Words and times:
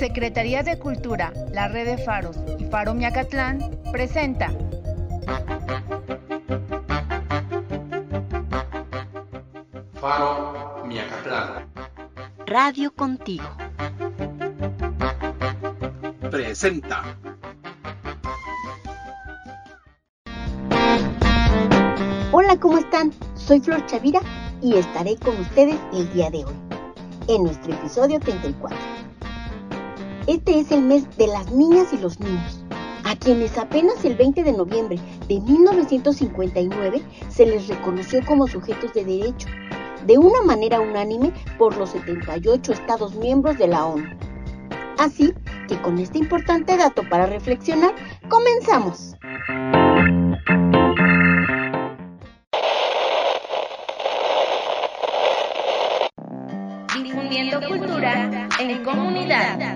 Secretaría 0.00 0.62
de 0.62 0.78
Cultura, 0.78 1.30
la 1.52 1.68
Red 1.68 1.84
de 1.84 1.98
Faros 1.98 2.38
y 2.58 2.64
Faro 2.64 2.94
Miacatlán 2.94 3.78
presenta 3.92 4.50
Faro 10.00 10.82
Miacatlán. 10.86 11.66
Radio 12.46 12.94
Contigo. 12.94 13.44
Presenta. 16.30 17.02
Hola, 22.32 22.56
¿cómo 22.58 22.78
están? 22.78 23.12
Soy 23.34 23.60
Flor 23.60 23.84
Chavira 23.84 24.20
y 24.62 24.76
estaré 24.76 25.16
con 25.16 25.38
ustedes 25.38 25.78
el 25.92 26.10
día 26.14 26.30
de 26.30 26.46
hoy, 26.46 26.54
en 27.28 27.44
nuestro 27.44 27.74
episodio 27.74 28.18
34. 28.18 28.99
Este 30.30 30.60
es 30.60 30.70
el 30.70 30.82
mes 30.82 31.08
de 31.18 31.26
las 31.26 31.50
niñas 31.50 31.92
y 31.92 31.98
los 31.98 32.20
niños, 32.20 32.64
a 33.02 33.16
quienes 33.16 33.58
apenas 33.58 34.04
el 34.04 34.14
20 34.14 34.44
de 34.44 34.52
noviembre 34.52 34.96
de 35.26 35.40
1959 35.40 37.02
se 37.28 37.46
les 37.46 37.66
reconoció 37.66 38.24
como 38.24 38.46
sujetos 38.46 38.94
de 38.94 39.04
derecho, 39.04 39.48
de 40.06 40.18
una 40.18 40.40
manera 40.42 40.78
unánime 40.78 41.32
por 41.58 41.76
los 41.76 41.90
78 41.90 42.72
Estados 42.72 43.16
miembros 43.16 43.58
de 43.58 43.66
la 43.66 43.84
ONU. 43.84 44.08
Así 44.98 45.34
que 45.66 45.82
con 45.82 45.98
este 45.98 46.18
importante 46.18 46.76
dato 46.76 47.02
para 47.10 47.26
reflexionar, 47.26 47.92
comenzamos. 48.28 49.16
Difundiendo 57.02 57.60
cultura 57.66 58.48
en 58.60 58.84
comunidad. 58.84 59.69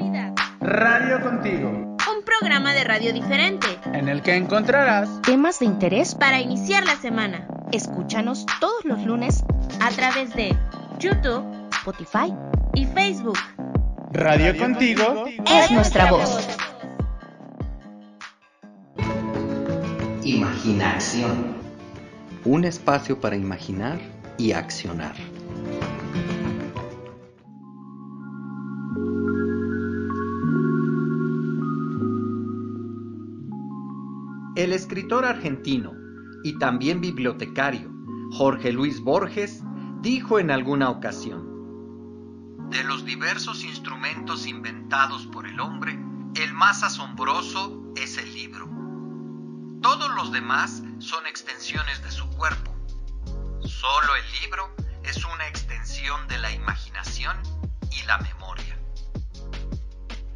Radio 0.67 1.21
Contigo, 1.21 1.69
Un 1.69 2.25
programa 2.25 2.73
de 2.73 2.85
radio 2.85 3.13
diferente 3.13 3.67
en 3.93 4.09
el 4.09 4.23
que 4.23 4.35
encontrarás 4.35 5.21
temas 5.21 5.59
de 5.59 5.67
interés 5.67 6.15
para 6.15 6.41
iniciar 6.41 6.87
la 6.87 6.97
semana 6.97 7.47
Escúchanos 7.71 8.47
todos 8.61 8.83
los 8.85 9.05
lunes 9.05 9.45
a 9.81 9.91
través 9.91 10.33
de 10.35 10.57
YouTube 10.99 11.45
Spotify. 11.73 12.33
y 12.75 12.87
Facebook. 12.87 13.39
Radio 14.13 14.57
Contigo. 14.57 15.27
Es 15.47 15.71
nuestra 15.71 16.11
voz. 16.11 16.49
Imaginación. 20.23 21.57
Un 22.47 22.65
espacio 22.65 23.21
para 23.21 23.37
imaginar 23.37 23.99
y 24.39 24.53
accionar. 24.53 25.15
Escritor 34.95 35.25
argentino 35.25 35.93
y 36.45 36.57
también 36.57 37.01
bibliotecario 37.01 37.91
Jorge 38.31 38.71
Luis 38.71 39.01
Borges 39.01 39.61
dijo 40.03 40.39
en 40.39 40.53
alguna 40.53 40.89
ocasión, 40.89 42.69
de 42.71 42.85
los 42.85 43.05
diversos 43.05 43.65
instrumentos 43.65 44.47
inventados 44.47 45.27
por 45.27 45.49
el 45.49 45.59
hombre, 45.59 45.99
el 46.37 46.55
más 46.55 46.85
asombroso 46.85 47.93
es 47.97 48.19
el 48.19 48.33
libro. 48.35 48.69
Todos 49.83 50.15
los 50.15 50.31
demás 50.31 50.85
son 51.01 51.27
extensiones 51.27 52.01
de 52.05 52.13
su 52.13 52.29
cuerpo. 52.29 52.73
Solo 53.65 54.15
el 54.15 54.43
libro 54.43 54.71
es 55.03 55.25
una 55.25 55.49
extensión 55.49 56.29
de 56.29 56.39
la 56.39 56.53
imaginación 56.53 57.37
y 57.91 58.07
la 58.07 58.19
memoria. 58.19 58.79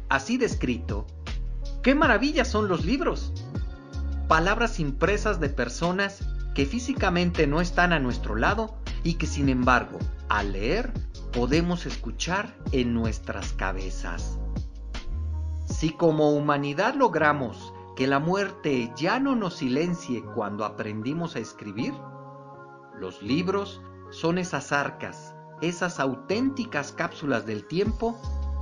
Así 0.09 0.37
descrito, 0.37 1.07
¿qué 1.81 1.95
maravillas 1.95 2.51
son 2.51 2.67
los 2.67 2.83
libros? 2.83 3.31
Palabras 4.29 4.79
impresas 4.79 5.39
de 5.39 5.49
personas 5.49 6.19
que 6.53 6.67
físicamente 6.67 7.47
no 7.47 7.61
están 7.61 7.93
a 7.93 7.99
nuestro 7.99 8.35
lado 8.35 8.75
y 9.03 9.15
que 9.15 9.25
sin 9.25 9.49
embargo, 9.49 9.97
al 10.29 10.51
leer, 10.51 10.93
podemos 11.33 11.87
escuchar 11.87 12.55
en 12.71 12.93
nuestras 12.93 13.53
cabezas. 13.53 14.37
Si 15.65 15.89
como 15.89 16.29
humanidad 16.29 16.93
logramos 16.93 17.73
que 17.95 18.05
la 18.05 18.19
muerte 18.19 18.93
ya 18.95 19.19
no 19.19 19.35
nos 19.35 19.55
silencie 19.55 20.23
cuando 20.35 20.63
aprendimos 20.63 21.35
a 21.35 21.39
escribir, 21.39 21.95
los 22.99 23.23
libros 23.23 23.81
son 24.11 24.37
esas 24.37 24.71
arcas, 24.71 25.33
esas 25.59 25.99
auténticas 25.99 26.91
cápsulas 26.91 27.47
del 27.47 27.65
tiempo 27.65 28.15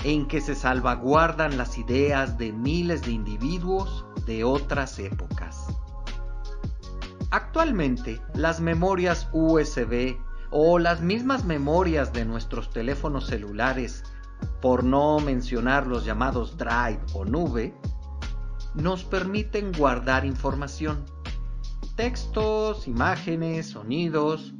en 0.06 0.30
que 0.30 0.40
se 0.40 0.56
salvaguardan 0.56 1.58
las 1.58 1.78
ideas 1.78 2.38
de 2.38 2.54
miles 2.54 3.02
de 3.02 3.12
individuos 3.12 4.06
de 4.28 4.44
otras 4.44 5.00
épocas. 5.00 5.67
Actualmente, 7.32 8.22
las 8.34 8.62
memorias 8.62 9.30
USB 9.34 10.18
o 10.50 10.80
las 10.80 11.02
mismas 11.02 11.44
memorias 11.46 12.14
de 12.14 12.26
nuestros 12.26 12.70
teléfonos 12.70 13.28
celulares, 13.28 14.04
por 14.62 14.84
no 14.84 15.20
mencionar 15.20 15.88
los 15.88 16.06
llamados 16.06 16.58
drive 16.58 17.00
o 17.14 17.26
nube, 17.26 17.76
nos 18.76 19.04
permiten 19.04 19.72
guardar 19.72 20.26
información, 20.26 21.04
textos, 21.96 22.88
imágenes, 22.88 23.68
sonidos 23.68 24.54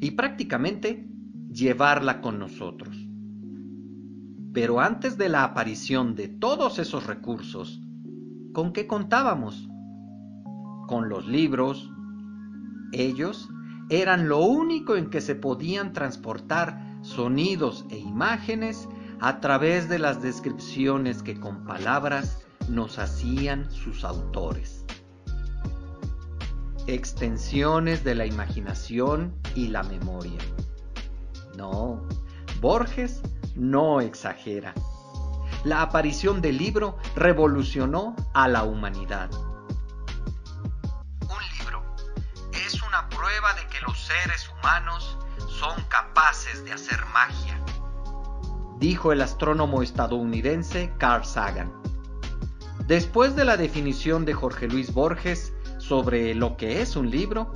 y 0.00 0.10
prácticamente 0.10 1.08
llevarla 1.50 2.20
con 2.20 2.38
nosotros. 2.38 2.96
Pero 4.52 4.80
antes 4.80 5.16
de 5.16 5.28
la 5.28 5.44
aparición 5.44 6.14
de 6.14 6.28
todos 6.28 6.78
esos 6.78 7.06
recursos, 7.06 7.80
¿con 8.52 8.72
qué 8.72 8.86
contábamos? 8.86 9.68
Con 10.86 11.08
los 11.08 11.26
libros. 11.26 11.90
Ellos 12.94 13.48
eran 13.90 14.28
lo 14.28 14.38
único 14.38 14.96
en 14.96 15.10
que 15.10 15.20
se 15.20 15.34
podían 15.34 15.92
transportar 15.92 16.98
sonidos 17.02 17.84
e 17.90 17.98
imágenes 17.98 18.88
a 19.20 19.40
través 19.40 19.88
de 19.88 19.98
las 19.98 20.22
descripciones 20.22 21.22
que 21.22 21.38
con 21.38 21.64
palabras 21.64 22.44
nos 22.68 22.98
hacían 22.98 23.70
sus 23.70 24.04
autores. 24.04 24.84
Extensiones 26.86 28.04
de 28.04 28.14
la 28.14 28.26
imaginación 28.26 29.34
y 29.54 29.68
la 29.68 29.82
memoria. 29.82 30.38
No, 31.56 32.06
Borges 32.60 33.22
no 33.56 34.00
exagera. 34.00 34.72
La 35.64 35.82
aparición 35.82 36.40
del 36.40 36.58
libro 36.58 36.96
revolucionó 37.16 38.14
a 38.34 38.48
la 38.48 38.64
humanidad. 38.64 39.30
Prueba 43.24 43.54
de 43.54 43.66
que 43.68 43.80
los 43.80 43.98
seres 43.98 44.50
humanos 44.50 45.16
son 45.48 45.82
capaces 45.88 46.62
de 46.66 46.72
hacer 46.72 46.98
magia, 47.14 47.58
dijo 48.78 49.12
el 49.12 49.22
astrónomo 49.22 49.82
estadounidense 49.82 50.92
Carl 50.98 51.24
Sagan. 51.24 51.72
Después 52.86 53.34
de 53.34 53.46
la 53.46 53.56
definición 53.56 54.26
de 54.26 54.34
Jorge 54.34 54.68
Luis 54.68 54.92
Borges 54.92 55.54
sobre 55.78 56.34
lo 56.34 56.58
que 56.58 56.82
es 56.82 56.96
un 56.96 57.10
libro, 57.10 57.50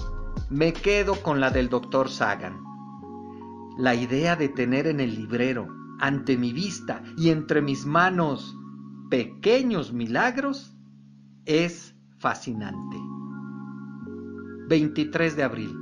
me 0.48 0.72
quedo 0.72 1.22
con 1.22 1.38
la 1.38 1.50
del 1.50 1.68
doctor 1.68 2.08
Sagan. 2.08 2.62
La 3.76 3.94
idea 3.94 4.36
de 4.36 4.48
tener 4.48 4.86
en 4.86 5.00
el 5.00 5.14
librero, 5.16 5.68
ante 6.00 6.38
mi 6.38 6.54
vista 6.54 7.02
y 7.18 7.28
entre 7.28 7.60
mis 7.60 7.84
manos, 7.84 8.56
pequeños 9.10 9.92
milagros, 9.92 10.74
es 11.44 11.94
fascinante. 12.18 12.96
23 14.68 15.34
de 15.34 15.42
abril, 15.42 15.74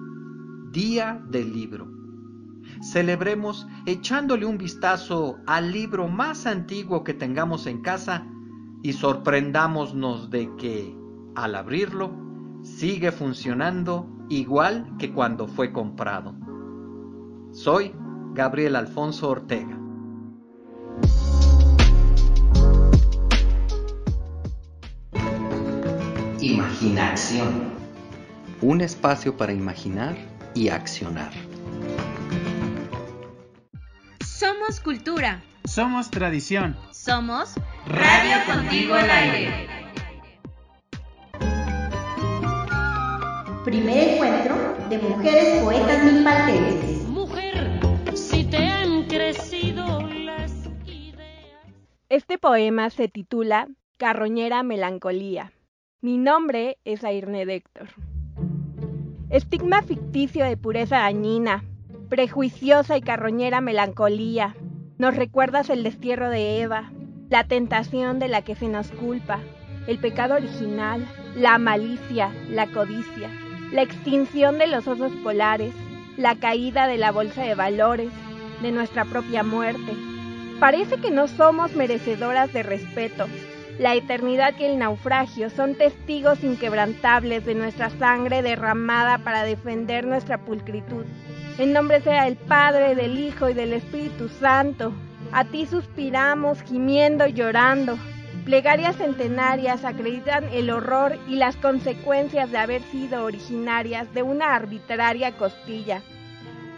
Día 0.70 1.20
del 1.28 1.52
Libro. 1.52 1.88
Celebremos 2.80 3.66
echándole 3.84 4.46
un 4.46 4.58
vistazo 4.58 5.38
al 5.44 5.72
libro 5.72 6.06
más 6.06 6.46
antiguo 6.46 7.02
que 7.02 7.12
tengamos 7.12 7.66
en 7.66 7.82
casa 7.82 8.28
y 8.84 8.92
sorprendámonos 8.92 10.30
de 10.30 10.54
que, 10.56 10.96
al 11.34 11.56
abrirlo, 11.56 12.12
sigue 12.62 13.10
funcionando 13.10 14.08
igual 14.28 14.94
que 14.98 15.12
cuando 15.12 15.48
fue 15.48 15.72
comprado. 15.72 16.36
Soy 17.50 17.92
Gabriel 18.34 18.76
Alfonso 18.76 19.30
Ortega. 19.30 19.80
Imaginación. 26.40 27.75
Un 28.62 28.80
espacio 28.80 29.36
para 29.36 29.52
imaginar 29.52 30.16
y 30.54 30.70
accionar. 30.70 31.30
Somos 34.24 34.80
cultura. 34.80 35.42
Somos 35.64 36.10
tradición. 36.10 36.74
Somos 36.90 37.54
Radio 37.86 38.36
Contigo 38.46 38.94
al 38.94 39.10
aire. 39.10 39.68
Primer 43.66 44.08
encuentro 44.08 44.56
de 44.88 44.98
mujeres 45.00 45.62
poetas 45.62 46.04
milpaltenses. 46.04 47.08
Mujer, 47.08 47.80
si 48.14 48.44
te 48.44 48.56
han 48.56 49.04
crecido 49.04 50.00
las 50.00 50.52
ideas. 50.86 51.66
Este 52.08 52.38
poema 52.38 52.88
se 52.88 53.08
titula 53.08 53.68
Carroñera 53.98 54.62
Melancolía. 54.62 55.52
Mi 56.00 56.16
nombre 56.16 56.78
es 56.86 57.04
Airne 57.04 57.42
Héctor. 57.42 57.88
Estigma 59.28 59.82
ficticio 59.82 60.44
de 60.44 60.56
pureza 60.56 60.98
dañina, 60.98 61.64
prejuiciosa 62.08 62.96
y 62.96 63.00
carroñera 63.00 63.60
melancolía. 63.60 64.54
Nos 64.98 65.16
recuerdas 65.16 65.68
el 65.68 65.82
destierro 65.82 66.30
de 66.30 66.60
Eva, 66.60 66.92
la 67.28 67.42
tentación 67.42 68.20
de 68.20 68.28
la 68.28 68.42
que 68.42 68.54
se 68.54 68.68
nos 68.68 68.92
culpa, 68.92 69.40
el 69.88 69.98
pecado 69.98 70.36
original, 70.36 71.04
la 71.34 71.58
malicia, 71.58 72.30
la 72.50 72.68
codicia, 72.68 73.28
la 73.72 73.82
extinción 73.82 74.58
de 74.58 74.68
los 74.68 74.86
osos 74.86 75.10
polares, 75.24 75.74
la 76.16 76.36
caída 76.36 76.86
de 76.86 76.96
la 76.96 77.10
bolsa 77.10 77.42
de 77.42 77.56
valores, 77.56 78.10
de 78.62 78.70
nuestra 78.70 79.04
propia 79.04 79.42
muerte. 79.42 79.92
Parece 80.60 80.98
que 80.98 81.10
no 81.10 81.26
somos 81.26 81.74
merecedoras 81.74 82.52
de 82.52 82.62
respeto. 82.62 83.26
La 83.78 83.94
eternidad 83.94 84.54
y 84.58 84.64
el 84.64 84.78
naufragio 84.78 85.50
son 85.50 85.74
testigos 85.74 86.42
inquebrantables 86.42 87.44
de 87.44 87.54
nuestra 87.54 87.90
sangre 87.90 88.40
derramada 88.40 89.18
para 89.18 89.42
defender 89.42 90.06
nuestra 90.06 90.38
pulcritud. 90.38 91.04
En 91.58 91.74
nombre 91.74 92.00
sea 92.00 92.24
del 92.24 92.36
Padre, 92.36 92.94
del 92.94 93.18
Hijo 93.18 93.50
y 93.50 93.54
del 93.54 93.74
Espíritu 93.74 94.30
Santo. 94.30 94.94
A 95.30 95.44
ti 95.44 95.66
suspiramos, 95.66 96.62
gimiendo 96.62 97.26
y 97.26 97.34
llorando. 97.34 97.98
Plegarias 98.46 98.96
centenarias 98.96 99.84
acreditan 99.84 100.44
el 100.52 100.70
horror 100.70 101.18
y 101.28 101.36
las 101.36 101.56
consecuencias 101.56 102.50
de 102.50 102.58
haber 102.58 102.80
sido 102.84 103.24
originarias 103.24 104.12
de 104.14 104.22
una 104.22 104.54
arbitraria 104.54 105.32
costilla. 105.32 106.00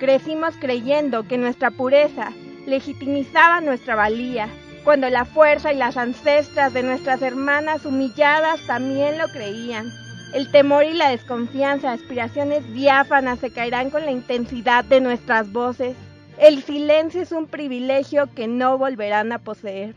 Crecimos 0.00 0.56
creyendo 0.58 1.28
que 1.28 1.38
nuestra 1.38 1.70
pureza 1.70 2.32
legitimizaba 2.66 3.60
nuestra 3.60 3.94
valía, 3.94 4.48
cuando 4.88 5.10
la 5.10 5.26
fuerza 5.26 5.70
y 5.70 5.76
las 5.76 5.98
ancestras 5.98 6.72
de 6.72 6.82
nuestras 6.82 7.20
hermanas 7.20 7.84
humilladas 7.84 8.58
también 8.66 9.18
lo 9.18 9.28
creían. 9.28 9.92
El 10.32 10.50
temor 10.50 10.84
y 10.84 10.94
la 10.94 11.10
desconfianza, 11.10 11.92
aspiraciones 11.92 12.72
diáfanas 12.72 13.38
se 13.38 13.50
caerán 13.50 13.90
con 13.90 14.06
la 14.06 14.12
intensidad 14.12 14.86
de 14.86 15.02
nuestras 15.02 15.52
voces. 15.52 15.94
El 16.38 16.62
silencio 16.62 17.20
es 17.20 17.32
un 17.32 17.46
privilegio 17.46 18.32
que 18.34 18.48
no 18.48 18.78
volverán 18.78 19.30
a 19.32 19.40
poseer. 19.40 19.94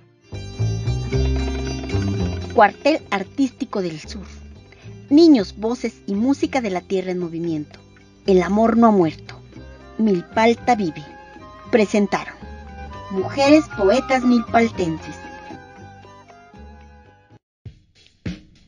Cuartel 2.54 3.00
Artístico 3.12 3.82
del 3.82 3.98
Sur. 3.98 4.28
Niños, 5.10 5.56
voces 5.56 6.02
y 6.06 6.16
música 6.16 6.60
de 6.60 6.70
la 6.70 6.82
tierra 6.82 7.12
en 7.12 7.20
movimiento. 7.20 7.80
El 8.28 8.44
amor 8.44 8.76
no 8.76 8.88
ha 8.88 8.92
muerto. 8.92 9.40
Milpalta 9.98 10.76
vive. 10.76 11.06
Presentaron. 11.72 12.51
Mujeres 13.12 13.66
poetas 13.78 14.24
milpaltenses. 14.24 15.18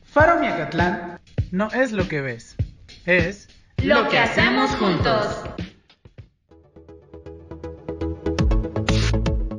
Faro 0.04 0.38
Miacatlán 0.38 1.18
no 1.50 1.68
es 1.72 1.92
lo 1.92 2.06
que 2.06 2.20
ves, 2.20 2.54
es 3.06 3.48
Lo 3.82 4.06
que 4.10 4.18
hacemos 4.18 4.70
juntos. 4.72 5.40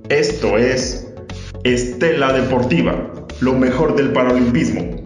Esto 0.09 0.59
es 0.59 1.11
Estela 1.63 2.31
Deportiva, 2.33 2.95
lo 3.41 3.53
mejor 3.53 3.95
del 3.95 4.13
paralimpismo. 4.13 5.04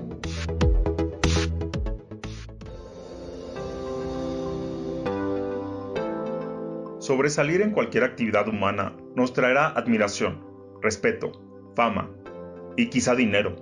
Sobresalir 7.09 7.63
en 7.63 7.71
cualquier 7.71 8.03
actividad 8.03 8.47
humana 8.47 8.93
nos 9.15 9.33
traerá 9.33 9.69
admiración, 9.69 10.45
respeto, 10.79 11.31
fama 11.75 12.07
y 12.77 12.91
quizá 12.91 13.15
dinero. 13.15 13.55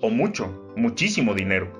O 0.00 0.10
mucho, 0.10 0.74
muchísimo 0.76 1.32
dinero. 1.32 1.72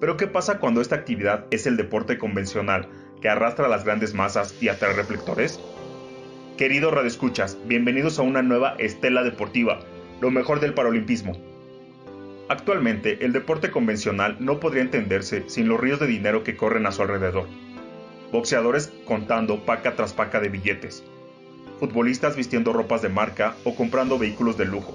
Pero 0.00 0.16
¿qué 0.16 0.26
pasa 0.26 0.58
cuando 0.58 0.80
esta 0.80 0.96
actividad 0.96 1.46
es 1.52 1.68
el 1.68 1.76
deporte 1.76 2.18
convencional 2.18 2.88
que 3.22 3.28
arrastra 3.28 3.66
a 3.66 3.68
las 3.68 3.84
grandes 3.84 4.12
masas 4.12 4.60
y 4.60 4.66
atrae 4.66 4.94
reflectores? 4.94 5.60
Queridos 6.58 6.92
radioescuchas, 6.92 7.56
bienvenidos 7.66 8.18
a 8.18 8.22
una 8.22 8.42
nueva 8.42 8.74
estela 8.80 9.22
deportiva, 9.22 9.78
lo 10.20 10.32
mejor 10.32 10.58
del 10.58 10.74
paralimpismo. 10.74 11.36
Actualmente, 12.48 13.24
el 13.24 13.32
deporte 13.32 13.70
convencional 13.70 14.38
no 14.40 14.58
podría 14.58 14.82
entenderse 14.82 15.48
sin 15.48 15.68
los 15.68 15.78
ríos 15.78 16.00
de 16.00 16.08
dinero 16.08 16.42
que 16.42 16.56
corren 16.56 16.86
a 16.86 16.90
su 16.90 17.02
alrededor. 17.02 17.46
Boxeadores 18.32 18.92
contando 19.06 19.64
paca 19.64 19.96
tras 19.96 20.12
paca 20.12 20.40
de 20.40 20.48
billetes. 20.48 21.02
Futbolistas 21.78 22.36
vistiendo 22.36 22.72
ropas 22.72 23.02
de 23.02 23.08
marca 23.08 23.54
o 23.64 23.74
comprando 23.74 24.18
vehículos 24.18 24.56
de 24.56 24.66
lujo. 24.66 24.94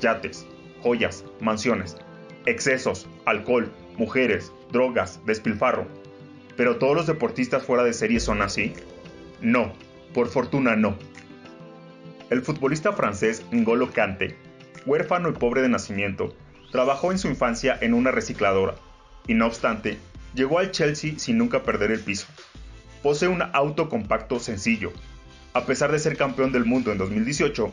Yates, 0.00 0.46
joyas, 0.82 1.24
mansiones. 1.40 1.96
Excesos, 2.46 3.08
alcohol, 3.24 3.72
mujeres, 3.96 4.52
drogas, 4.70 5.20
despilfarro. 5.26 5.86
¿Pero 6.56 6.76
todos 6.76 6.94
los 6.94 7.06
deportistas 7.06 7.64
fuera 7.64 7.84
de 7.84 7.92
serie 7.92 8.20
son 8.20 8.42
así? 8.42 8.72
No, 9.40 9.72
por 10.14 10.28
fortuna 10.28 10.76
no. 10.76 10.96
El 12.30 12.42
futbolista 12.42 12.92
francés 12.92 13.44
N'Golo 13.50 13.90
Kante, 13.90 14.36
huérfano 14.86 15.30
y 15.30 15.32
pobre 15.32 15.62
de 15.62 15.68
nacimiento, 15.68 16.34
trabajó 16.70 17.10
en 17.10 17.18
su 17.18 17.28
infancia 17.28 17.78
en 17.80 17.94
una 17.94 18.10
recicladora 18.10 18.74
y 19.28 19.34
no 19.34 19.46
obstante, 19.46 19.98
llegó 20.34 20.58
al 20.58 20.72
Chelsea 20.72 21.18
sin 21.18 21.38
nunca 21.38 21.62
perder 21.62 21.92
el 21.92 22.00
piso. 22.00 22.26
Posee 23.08 23.28
un 23.28 23.40
auto 23.54 23.88
compacto 23.88 24.38
sencillo. 24.38 24.92
A 25.54 25.64
pesar 25.64 25.90
de 25.90 25.98
ser 25.98 26.18
campeón 26.18 26.52
del 26.52 26.66
mundo 26.66 26.92
en 26.92 26.98
2018, 26.98 27.72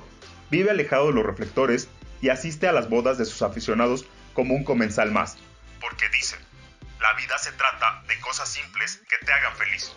vive 0.50 0.72
alejado 0.72 1.08
de 1.08 1.14
los 1.14 1.26
reflectores 1.26 1.90
y 2.22 2.30
asiste 2.30 2.70
a 2.70 2.72
las 2.72 2.88
bodas 2.88 3.18
de 3.18 3.26
sus 3.26 3.42
aficionados 3.42 4.06
como 4.34 4.56
un 4.56 4.64
comensal 4.64 5.12
más. 5.12 5.36
Porque 5.82 6.06
dicen, 6.08 6.40
la 7.02 7.12
vida 7.20 7.38
se 7.38 7.52
trata 7.52 8.02
de 8.08 8.18
cosas 8.22 8.48
simples 8.48 9.04
que 9.10 9.26
te 9.26 9.34
hagan 9.34 9.54
feliz. 9.58 9.92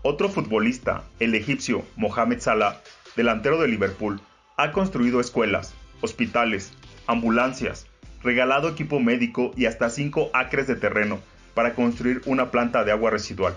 Otro 0.00 0.30
futbolista, 0.30 1.04
el 1.20 1.34
egipcio 1.34 1.84
Mohamed 1.96 2.40
Salah, 2.40 2.80
delantero 3.14 3.60
de 3.60 3.68
Liverpool, 3.68 4.22
ha 4.56 4.72
construido 4.72 5.20
escuelas, 5.20 5.74
hospitales, 6.00 6.72
ambulancias, 7.06 7.88
regalado 8.22 8.70
equipo 8.70 9.00
médico 9.00 9.52
y 9.54 9.66
hasta 9.66 9.90
5 9.90 10.30
acres 10.32 10.66
de 10.66 10.76
terreno 10.76 11.20
para 11.52 11.74
construir 11.74 12.22
una 12.24 12.50
planta 12.50 12.84
de 12.84 12.92
agua 12.92 13.10
residual. 13.10 13.54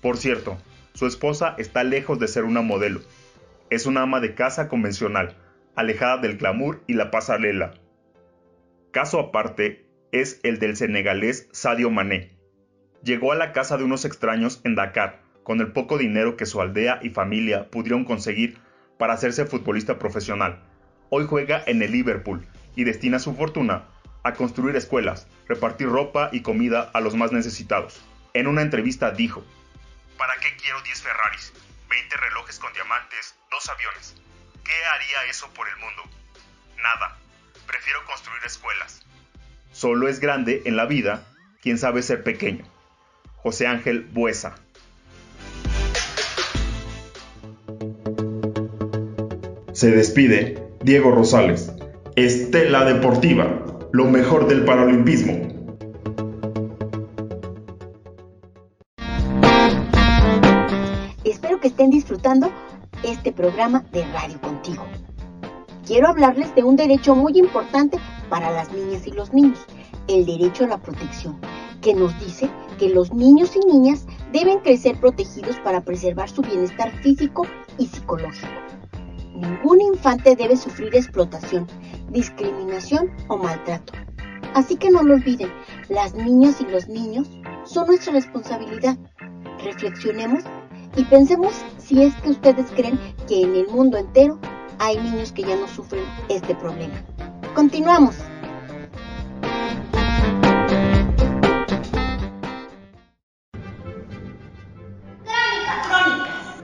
Por 0.00 0.16
cierto, 0.16 0.58
su 0.94 1.06
esposa 1.06 1.54
está 1.58 1.82
lejos 1.84 2.18
de 2.18 2.28
ser 2.28 2.44
una 2.44 2.62
modelo. 2.62 3.00
Es 3.70 3.86
una 3.86 4.02
ama 4.02 4.20
de 4.20 4.34
casa 4.34 4.68
convencional, 4.68 5.36
alejada 5.74 6.18
del 6.18 6.38
glamour 6.38 6.82
y 6.86 6.94
la 6.94 7.10
pasarela. 7.10 7.74
Caso 8.92 9.20
aparte 9.20 9.86
es 10.12 10.40
el 10.42 10.58
del 10.58 10.76
senegalés 10.76 11.48
Sadio 11.52 11.90
Mané. 11.90 12.36
Llegó 13.02 13.32
a 13.32 13.36
la 13.36 13.52
casa 13.52 13.76
de 13.76 13.84
unos 13.84 14.04
extraños 14.04 14.60
en 14.64 14.74
Dakar 14.74 15.20
con 15.42 15.60
el 15.60 15.72
poco 15.72 15.98
dinero 15.98 16.36
que 16.36 16.46
su 16.46 16.60
aldea 16.60 17.00
y 17.02 17.10
familia 17.10 17.70
pudieron 17.70 18.04
conseguir 18.04 18.58
para 18.98 19.14
hacerse 19.14 19.46
futbolista 19.46 19.98
profesional. 19.98 20.62
Hoy 21.10 21.26
juega 21.26 21.62
en 21.66 21.82
el 21.82 21.92
Liverpool 21.92 22.46
y 22.76 22.84
destina 22.84 23.18
su 23.18 23.34
fortuna 23.34 23.84
a 24.24 24.34
construir 24.34 24.76
escuelas, 24.76 25.26
repartir 25.46 25.88
ropa 25.88 26.28
y 26.32 26.42
comida 26.42 26.90
a 26.92 27.00
los 27.00 27.14
más 27.14 27.32
necesitados. 27.32 28.00
En 28.34 28.46
una 28.46 28.62
entrevista 28.62 29.10
dijo, 29.10 29.44
¿Para 30.18 30.34
qué 30.40 30.48
quiero 30.60 30.82
10 30.82 31.00
Ferraris, 31.00 31.52
20 31.88 32.16
relojes 32.16 32.58
con 32.58 32.72
diamantes, 32.72 33.36
dos 33.52 33.68
aviones? 33.68 34.16
¿Qué 34.64 34.72
haría 34.92 35.30
eso 35.30 35.48
por 35.54 35.68
el 35.68 35.76
mundo? 35.76 36.02
Nada. 36.82 37.16
Prefiero 37.68 38.04
construir 38.04 38.44
escuelas. 38.44 39.06
Solo 39.72 40.08
es 40.08 40.18
grande 40.18 40.62
en 40.64 40.76
la 40.76 40.86
vida 40.86 41.24
quien 41.62 41.78
sabe 41.78 42.02
ser 42.02 42.24
pequeño. 42.24 42.64
José 43.36 43.68
Ángel 43.68 44.02
Buesa. 44.10 44.56
Se 49.72 49.92
despide 49.92 50.60
Diego 50.80 51.12
Rosales. 51.12 51.70
Estela 52.16 52.84
Deportiva, 52.84 53.46
lo 53.92 54.06
mejor 54.06 54.48
del 54.48 54.64
paralimpismo. 54.64 55.57
Programa 63.38 63.84
de 63.92 64.04
Radio 64.06 64.40
Contigo. 64.40 64.84
Quiero 65.86 66.08
hablarles 66.08 66.52
de 66.56 66.64
un 66.64 66.74
derecho 66.74 67.14
muy 67.14 67.38
importante 67.38 67.96
para 68.28 68.50
las 68.50 68.72
niñas 68.72 69.06
y 69.06 69.12
los 69.12 69.32
niños, 69.32 69.60
el 70.08 70.26
derecho 70.26 70.64
a 70.64 70.66
la 70.66 70.78
protección, 70.78 71.38
que 71.80 71.94
nos 71.94 72.18
dice 72.18 72.50
que 72.80 72.88
los 72.88 73.12
niños 73.14 73.54
y 73.54 73.60
niñas 73.60 74.06
deben 74.32 74.58
crecer 74.58 74.98
protegidos 74.98 75.56
para 75.60 75.82
preservar 75.82 76.28
su 76.28 76.42
bienestar 76.42 76.90
físico 77.00 77.46
y 77.78 77.86
psicológico. 77.86 78.48
Ningún 79.36 79.82
infante 79.82 80.34
debe 80.34 80.56
sufrir 80.56 80.96
explotación, 80.96 81.68
discriminación 82.10 83.12
o 83.28 83.36
maltrato. 83.36 83.92
Así 84.54 84.74
que 84.74 84.90
no 84.90 85.04
lo 85.04 85.14
olviden, 85.14 85.52
las 85.88 86.12
niñas 86.12 86.60
y 86.60 86.64
los 86.64 86.88
niños 86.88 87.30
son 87.64 87.86
nuestra 87.86 88.14
responsabilidad. 88.14 88.98
Reflexionemos 89.62 90.42
y 90.96 91.04
pensemos 91.04 91.52
si 91.88 92.02
es 92.02 92.14
que 92.16 92.28
ustedes 92.28 92.70
creen 92.72 93.00
que 93.26 93.42
en 93.42 93.56
el 93.56 93.66
mundo 93.68 93.96
entero 93.96 94.38
hay 94.78 94.98
niños 94.98 95.32
que 95.32 95.42
ya 95.42 95.56
no 95.56 95.66
sufren 95.66 96.04
este 96.28 96.54
problema. 96.54 96.94
Continuamos. 97.54 98.14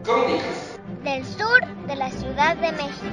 Crónicas. 0.03 0.79
Del 1.03 1.25
sur 1.25 1.87
de 1.87 1.97
la 1.97 2.11
Ciudad 2.11 2.57
de 2.57 2.73
México. 2.73 3.07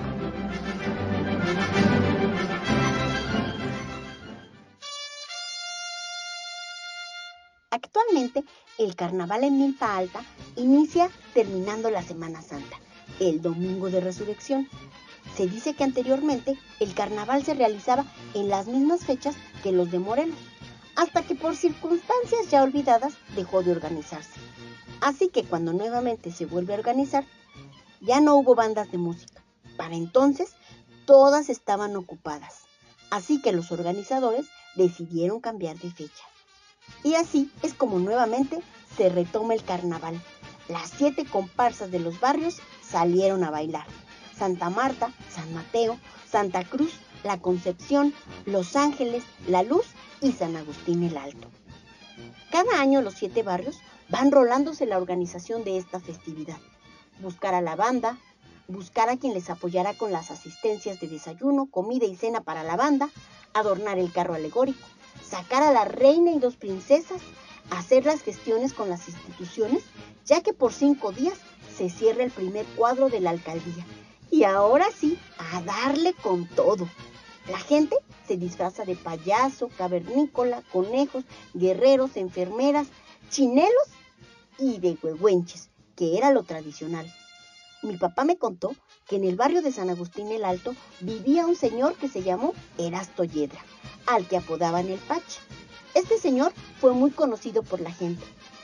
Actualmente, 7.70 8.44
el 8.78 8.96
carnaval 8.98 9.46
en 9.46 9.58
Milpa 9.58 9.96
Alta 9.96 10.22
inicia 10.56 11.10
terminando 11.34 11.90
la 11.90 12.04
Semana 12.04 12.42
Santa, 12.42 12.78
el 13.20 13.42
Domingo 13.42 13.90
de 13.90 14.02
Resurrección. 14.02 14.68
Se 15.36 15.48
dice 15.48 15.74
que 15.74 15.84
anteriormente 15.84 16.58
el 16.80 16.94
carnaval 16.94 17.44
se 17.44 17.54
realizaba 17.54 18.06
en 18.34 18.50
las 18.50 18.68
mismas 18.68 19.06
fechas 19.06 19.36
que 19.64 19.72
los 19.72 19.92
de 19.92 20.00
Morelos, 20.00 20.38
hasta 20.96 21.24
que 21.24 21.36
por 21.36 21.56
circunstancias 21.56 22.50
ya 22.50 22.64
olvidadas 22.64 23.14
dejó 23.36 23.64
de 23.64 23.72
organizarse. 23.72 24.40
Así 25.00 25.30
que 25.30 25.44
cuando 25.44 25.74
nuevamente 25.74 26.32
se 26.32 26.46
vuelve 26.46 26.74
a 26.74 26.78
organizar, 26.78 27.26
ya 28.02 28.20
no 28.20 28.36
hubo 28.36 28.56
bandas 28.56 28.92
de 28.92 28.98
música. 28.98 29.44
Para 29.78 29.96
entonces, 29.96 30.52
todas 31.06 31.50
estaban 31.50 31.96
ocupadas. 31.96 32.62
Así 33.10 33.42
que 33.42 33.52
los 33.52 33.72
organizadores 33.72 34.48
decidieron 34.76 35.40
cambiar 35.40 35.78
de 35.78 35.92
fecha. 35.92 36.24
Y 37.04 37.16
así 37.16 37.52
es 37.64 37.74
como 37.74 38.00
nuevamente 38.00 38.60
se 38.96 39.10
retoma 39.10 39.54
el 39.54 39.64
carnaval. 39.64 40.22
Las 40.68 40.90
siete 40.90 41.26
comparsas 41.26 41.92
de 41.92 42.00
los 42.00 42.20
barrios 42.20 42.60
salieron 42.82 43.44
a 43.44 43.50
bailar. 43.50 43.86
Santa 44.38 44.70
Marta, 44.70 45.12
San 45.30 45.54
Mateo, 45.54 46.00
Santa 46.30 46.64
Cruz, 46.64 46.94
La 47.24 47.40
Concepción, 47.40 48.14
Los 48.46 48.76
Ángeles, 48.76 49.24
La 49.48 49.64
Luz 49.64 49.86
y 50.22 50.32
San 50.32 50.56
Agustín 50.56 51.04
el 51.04 51.18
Alto. 51.18 51.50
Cada 52.52 52.80
año 52.80 53.02
los 53.02 53.16
siete 53.16 53.44
barrios 53.44 53.80
van 54.10 54.32
rolándose 54.32 54.86
la 54.86 54.98
organización 54.98 55.64
de 55.64 55.78
esta 55.78 56.00
festividad. 56.00 56.58
Buscar 57.20 57.54
a 57.54 57.62
la 57.62 57.76
banda, 57.76 58.18
buscar 58.68 59.10
a 59.10 59.18
quien 59.18 59.34
les 59.34 59.50
apoyará 59.50 59.94
con 59.94 60.12
las 60.12 60.32
asistencias 60.32 61.00
de 61.00 61.08
desayuno, 61.08 61.68
comida 61.68 62.06
y 62.06 62.16
cena 62.16 62.42
para 62.42 62.64
la 62.64 62.76
banda, 62.76 63.10
adornar 63.54 64.00
el 64.00 64.12
carro 64.12 64.34
alegórico, 64.34 64.86
sacar 65.32 65.64
a 65.64 65.72
la 65.72 65.86
reina 65.86 66.32
y 66.32 66.40
dos 66.40 66.58
princesas, 66.58 67.22
hacer 67.70 68.06
las 68.06 68.22
gestiones 68.22 68.74
con 68.74 68.90
las 68.90 69.08
instituciones, 69.08 69.84
ya 70.26 70.42
que 70.42 70.54
por 70.54 70.74
cinco 70.74 71.14
días 71.14 71.40
se 71.76 71.90
cierra 71.90 72.26
el 72.26 72.32
primer 72.32 72.66
cuadro 72.76 73.10
de 73.10 73.22
la 73.22 73.30
alcaldía. 73.30 73.86
Y 74.30 74.44
ahora 74.44 74.86
sí, 74.94 75.18
a 75.38 75.62
darle 75.62 76.14
con 76.14 76.48
todo. 76.48 76.88
La 77.50 77.60
gente 77.60 77.96
se 78.28 78.36
disfraza 78.36 78.84
de 78.84 78.96
payaso, 78.96 79.70
cavernícola, 79.78 80.64
conejos, 80.72 81.24
guerreros, 81.54 82.18
enfermeras, 82.18 82.88
chinelos 83.30 83.88
y 84.60 84.80
de 84.80 84.98
huehuenches, 85.02 85.70
que 85.96 86.18
era 86.18 86.32
lo 86.32 86.44
tradicional. 86.44 87.12
Mi 87.84 87.98
papá 87.98 88.26
me 88.26 88.38
contó 88.38 88.76
que 89.08 89.16
en 89.16 89.24
el 89.24 89.36
barrio 89.36 89.62
de 89.62 89.72
San 89.72 89.90
Agustín 89.90 90.28
el 90.32 90.46
Alto 90.46 90.76
vivía 91.00 91.48
un 91.48 91.56
señor 91.56 91.96
que 91.96 92.10
se 92.10 92.22
llamó 92.22 92.54
Erasto 92.78 93.24
Yedra, 93.24 93.60
al 94.16 94.28
que 94.28 94.38
apodaban 94.38 94.90
el 94.90 95.00
Pache. 95.00 95.40
Este 95.94 96.18
señor 96.18 96.54
fue 96.80 96.94
muy 96.94 97.12
conocido 97.12 97.64
por 97.64 97.82
la 97.82 97.92
gente, 97.92 98.24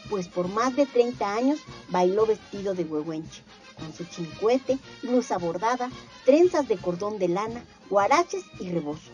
pues 0.09 0.27
por 0.27 0.47
más 0.47 0.75
de 0.75 0.85
30 0.85 1.33
años 1.33 1.59
bailó 1.89 2.25
vestido 2.25 2.73
de 2.73 2.83
huehuenche, 2.83 3.43
con 3.77 3.93
su 3.93 4.05
chincuete, 4.05 4.77
blusa 5.03 5.37
bordada, 5.37 5.89
trenzas 6.25 6.67
de 6.67 6.77
cordón 6.77 7.19
de 7.19 7.27
lana, 7.27 7.65
guaraches 7.89 8.43
y 8.59 8.69
rebozo. 8.69 9.11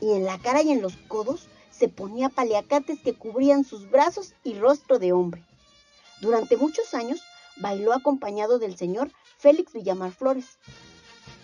Y 0.00 0.12
en 0.12 0.24
la 0.24 0.38
cara 0.38 0.62
y 0.62 0.70
en 0.70 0.82
los 0.82 0.96
codos 1.08 1.46
se 1.70 1.88
ponía 1.88 2.28
paliacates 2.28 3.00
que 3.00 3.14
cubrían 3.14 3.64
sus 3.64 3.90
brazos 3.90 4.34
y 4.44 4.54
rostro 4.54 4.98
de 4.98 5.12
hombre. 5.12 5.44
Durante 6.20 6.56
muchos 6.56 6.94
años 6.94 7.20
bailó 7.56 7.92
acompañado 7.92 8.58
del 8.58 8.76
señor 8.76 9.10
Félix 9.38 9.72
Villamar 9.72 10.12
Flores. 10.12 10.58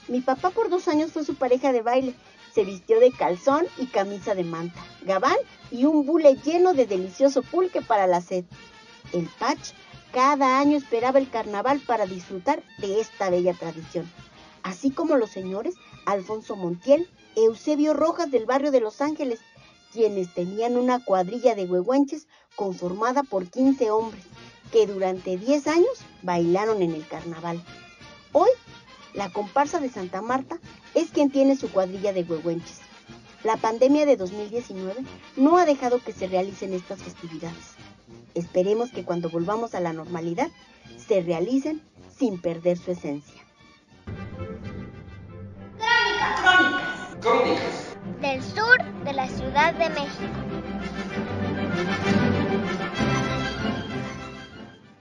Mi 0.08 0.20
papá 0.20 0.50
por 0.50 0.70
dos 0.70 0.88
años 0.88 1.12
fue 1.12 1.25
su 1.25 1.34
pareja 1.34 1.72
de 1.72 1.82
baile. 1.82 2.14
Se 2.54 2.64
vistió 2.64 2.99
de 3.00 3.12
calzón 3.12 3.66
y 3.78 3.87
camisa 3.87 4.35
de 4.35 4.45
manta, 4.45 4.85
gabán 5.02 5.37
y 5.71 5.85
un 5.85 6.04
bule 6.04 6.37
lleno 6.37 6.75
de 6.75 6.87
delicioso 6.87 7.42
pulque 7.42 7.80
para 7.80 8.07
la 8.07 8.21
sed. 8.21 8.45
El 9.12 9.28
Pach 9.38 9.73
cada 10.12 10.59
año 10.59 10.76
esperaba 10.76 11.19
el 11.19 11.30
carnaval 11.30 11.80
para 11.87 12.07
disfrutar 12.07 12.62
de 12.78 13.00
esta 13.00 13.30
bella 13.30 13.54
tradición, 13.54 14.11
así 14.64 14.90
como 14.90 15.16
los 15.16 15.30
señores 15.30 15.75
Alfonso 16.07 16.57
Montiel, 16.57 17.09
Eusebio 17.37 17.95
Rojas 17.95 18.30
del 18.30 18.47
barrio 18.47 18.73
de 18.73 18.80
Los 18.80 19.00
Ángeles, 19.00 19.38
quienes 19.92 20.35
tenían 20.35 20.76
una 20.76 21.04
cuadrilla 21.04 21.54
de 21.54 21.64
huehuenches 21.64 22.26
conformada 22.57 23.23
por 23.23 23.49
15 23.49 23.90
hombres 23.90 24.25
que 24.73 24.87
durante 24.87 25.37
10 25.37 25.66
años 25.69 26.00
bailaron 26.23 26.83
en 26.83 26.92
el 26.95 27.07
carnaval. 27.07 27.62
Hoy, 28.33 28.50
la 29.14 29.31
comparsa 29.31 29.81
de 29.81 29.88
Santa 29.88 30.23
Marta 30.23 30.59
es 30.95 31.11
quien 31.11 31.31
tiene 31.31 31.57
su 31.57 31.71
cuadrilla 31.71 32.12
de 32.12 32.23
huehuenches. 32.23 32.81
La 33.43 33.57
pandemia 33.57 34.07
de 34.07 34.17
2019 34.17 35.02
no 35.37 35.57
ha 35.57 35.64
dejado 35.64 36.02
que 36.02 36.12
se 36.12 36.26
realicen 36.26 36.75
estas 36.75 37.02
festividades. 37.02 37.75
Esperemos 38.35 38.90
que 38.90 39.05
cuando 39.05 39.31
volvamos 39.31 39.75
a 39.75 39.81
la 39.81 39.93
normalidad 39.93 40.49
se 40.97 41.23
realicen 41.23 41.83
sin 42.17 42.40
perder 42.40 42.76
su 42.76 42.93
esencia. 42.93 43.43
Crónicas. 46.43 47.17
Crónicas. 47.21 47.97
Del 48.21 48.43
sur 48.43 49.05
de 49.05 49.12
la 49.12 49.26
Ciudad 49.29 49.75
de 49.75 49.88
México. 49.88 50.50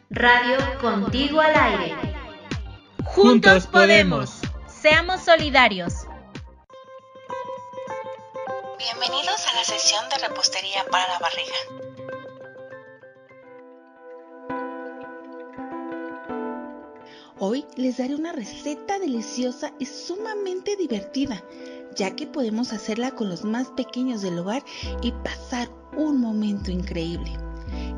Radio 0.09 0.57
Contigo 0.81 1.39
al 1.39 1.55
aire. 1.55 2.08
Juntos 3.21 3.67
podemos. 3.67 4.29
Seamos 4.65 5.19
solidarios. 5.19 5.93
Bienvenidos 8.77 9.45
a 9.45 9.55
la 9.57 9.63
sesión 9.65 10.05
de 10.09 10.25
repostería 10.25 10.85
para 10.89 11.05
la 11.09 11.19
barriga. 11.19 11.53
Hoy 17.39 17.65
les 17.75 17.97
daré 17.97 18.15
una 18.15 18.31
receta 18.31 18.97
deliciosa 18.99 19.73
y 19.79 19.85
sumamente 19.85 20.77
divertida, 20.77 21.43
ya 21.97 22.15
que 22.15 22.25
podemos 22.25 22.71
hacerla 22.71 23.11
con 23.11 23.27
los 23.27 23.43
más 23.43 23.67
pequeños 23.71 24.21
del 24.21 24.39
hogar 24.39 24.63
y 25.01 25.11
pasar 25.11 25.69
un 25.97 26.21
momento 26.21 26.71
increíble. 26.71 27.48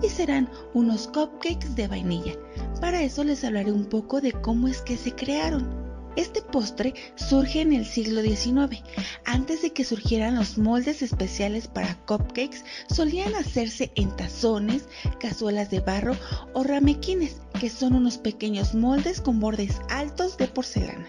Y 0.02 0.10
serán 0.10 0.50
unos 0.74 1.08
cupcakes 1.08 1.76
de 1.76 1.88
vainilla. 1.88 2.34
Para 2.80 3.02
eso 3.02 3.24
les 3.24 3.44
hablaré 3.44 3.72
un 3.72 3.86
poco 3.86 4.22
de 4.22 4.32
cómo 4.32 4.68
es 4.68 4.82
que 4.82 4.98
se 4.98 5.14
crearon. 5.14 5.82
Este 6.18 6.42
postre 6.42 6.94
surge 7.16 7.62
en 7.62 7.72
el 7.72 7.86
siglo 7.86 8.22
XIX. 8.22 8.84
Antes 9.24 9.62
de 9.62 9.72
que 9.72 9.86
surgieran 9.86 10.36
los 10.36 10.58
moldes 10.58 11.02
especiales 11.02 11.70
para 11.70 11.96
cupcakes, 12.06 12.66
solían 12.90 13.34
hacerse 13.36 13.92
en 13.96 14.14
tazones, 14.18 14.90
cazuelas 15.22 15.70
de 15.70 15.80
barro 15.80 16.18
o 16.54 16.64
ramequines, 16.64 17.38
que 17.62 17.70
son 17.70 17.94
unos 17.94 18.18
pequeños 18.18 18.76
moldes 18.76 19.22
con 19.22 19.40
bordes 19.40 19.78
altos 19.90 20.38
de 20.38 20.48
porcelana, 20.50 21.08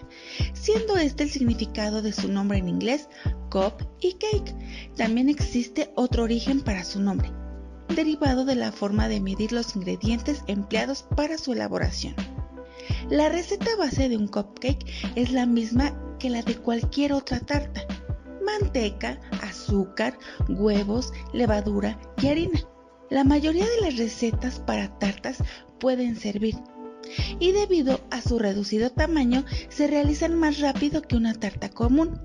siendo 0.53 0.95
este 0.95 1.23
el 1.23 1.31
significado 1.31 2.01
de 2.01 2.13
su 2.13 2.29
nombre 2.29 2.59
en 2.59 2.69
inglés, 2.69 3.09
cup 3.49 3.85
y 3.99 4.13
cake. 4.13 4.55
También 4.95 5.27
existe 5.27 5.91
otro 5.95 6.23
origen 6.23 6.61
para 6.61 6.85
su 6.85 7.01
nombre, 7.01 7.29
derivado 7.89 8.45
de 8.45 8.55
la 8.55 8.71
forma 8.71 9.07
de 9.07 9.19
medir 9.19 9.51
los 9.51 9.75
ingredientes 9.75 10.43
empleados 10.47 11.03
para 11.15 11.37
su 11.37 11.53
elaboración. 11.53 12.15
La 13.09 13.29
receta 13.29 13.75
base 13.77 14.09
de 14.09 14.17
un 14.17 14.27
cupcake 14.27 14.85
es 15.15 15.31
la 15.31 15.45
misma 15.45 15.93
que 16.19 16.29
la 16.29 16.41
de 16.41 16.55
cualquier 16.55 17.13
otra 17.13 17.39
tarta. 17.39 17.81
Manteca, 18.45 19.19
azúcar, 19.41 20.17
huevos, 20.49 21.11
levadura 21.33 21.99
y 22.21 22.27
harina. 22.27 22.59
La 23.09 23.23
mayoría 23.23 23.65
de 23.65 23.81
las 23.81 23.97
recetas 23.97 24.59
para 24.59 24.97
tartas 24.99 25.37
pueden 25.79 26.15
servir 26.15 26.55
y 27.39 27.51
debido 27.51 27.99
a 28.11 28.21
su 28.21 28.39
reducido 28.39 28.89
tamaño 28.89 29.45
se 29.69 29.87
realizan 29.87 30.37
más 30.37 30.59
rápido 30.59 31.01
que 31.01 31.15
una 31.15 31.33
tarta 31.33 31.69
común. 31.69 32.19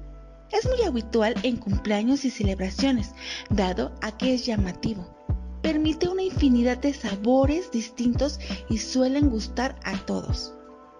Es 0.50 0.66
muy 0.66 0.82
habitual 0.86 1.34
en 1.42 1.56
cumpleaños 1.56 2.24
y 2.24 2.30
celebraciones, 2.30 3.12
dado 3.50 3.94
a 4.00 4.16
que 4.16 4.34
es 4.34 4.46
llamativo. 4.46 5.17
Permite 5.62 6.08
una 6.08 6.22
infinidad 6.22 6.78
de 6.78 6.94
sabores 6.94 7.70
distintos 7.70 8.38
y 8.68 8.78
suelen 8.78 9.30
gustar 9.30 9.76
a 9.84 9.96
todos. 10.06 10.54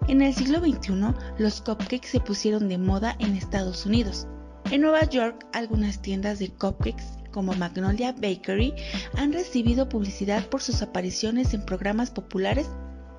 En 0.07 0.21
el 0.21 0.33
siglo 0.33 0.59
XXI, 0.59 1.13
los 1.37 1.61
cupcakes 1.61 2.07
se 2.07 2.19
pusieron 2.19 2.67
de 2.67 2.77
moda 2.77 3.15
en 3.19 3.35
Estados 3.35 3.85
Unidos. 3.85 4.27
En 4.71 4.81
Nueva 4.81 5.03
York, 5.05 5.45
algunas 5.53 6.01
tiendas 6.01 6.39
de 6.39 6.49
cupcakes 6.49 7.03
como 7.31 7.53
Magnolia 7.53 8.11
Bakery 8.13 8.73
han 9.15 9.33
recibido 9.33 9.87
publicidad 9.87 10.47
por 10.47 10.61
sus 10.61 10.81
apariciones 10.81 11.53
en 11.53 11.65
programas 11.65 12.11
populares 12.11 12.67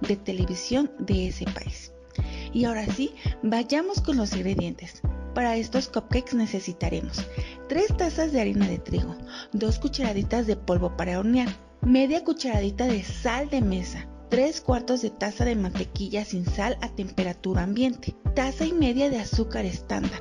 de 0.00 0.16
televisión 0.16 0.90
de 0.98 1.28
ese 1.28 1.44
país. 1.44 1.92
Y 2.52 2.64
ahora 2.64 2.86
sí, 2.86 3.14
vayamos 3.42 4.00
con 4.00 4.16
los 4.16 4.34
ingredientes. 4.34 5.02
Para 5.34 5.56
estos 5.56 5.88
cupcakes 5.88 6.34
necesitaremos 6.34 7.24
3 7.68 7.96
tazas 7.96 8.32
de 8.32 8.40
harina 8.40 8.66
de 8.66 8.78
trigo, 8.78 9.16
2 9.52 9.78
cucharaditas 9.78 10.46
de 10.46 10.56
polvo 10.56 10.96
para 10.96 11.18
hornear, 11.18 11.48
media 11.82 12.24
cucharadita 12.24 12.86
de 12.86 13.04
sal 13.04 13.48
de 13.48 13.60
mesa, 13.60 14.08
3 14.28 14.60
cuartos 14.60 15.02
de 15.02 15.10
taza 15.10 15.44
de 15.44 15.54
mantequilla 15.54 16.24
sin 16.24 16.44
sal 16.44 16.76
a 16.80 16.88
temperatura 16.88 17.62
ambiente, 17.62 18.16
taza 18.34 18.64
y 18.64 18.72
media 18.72 19.08
de 19.08 19.18
azúcar 19.18 19.64
estándar, 19.64 20.20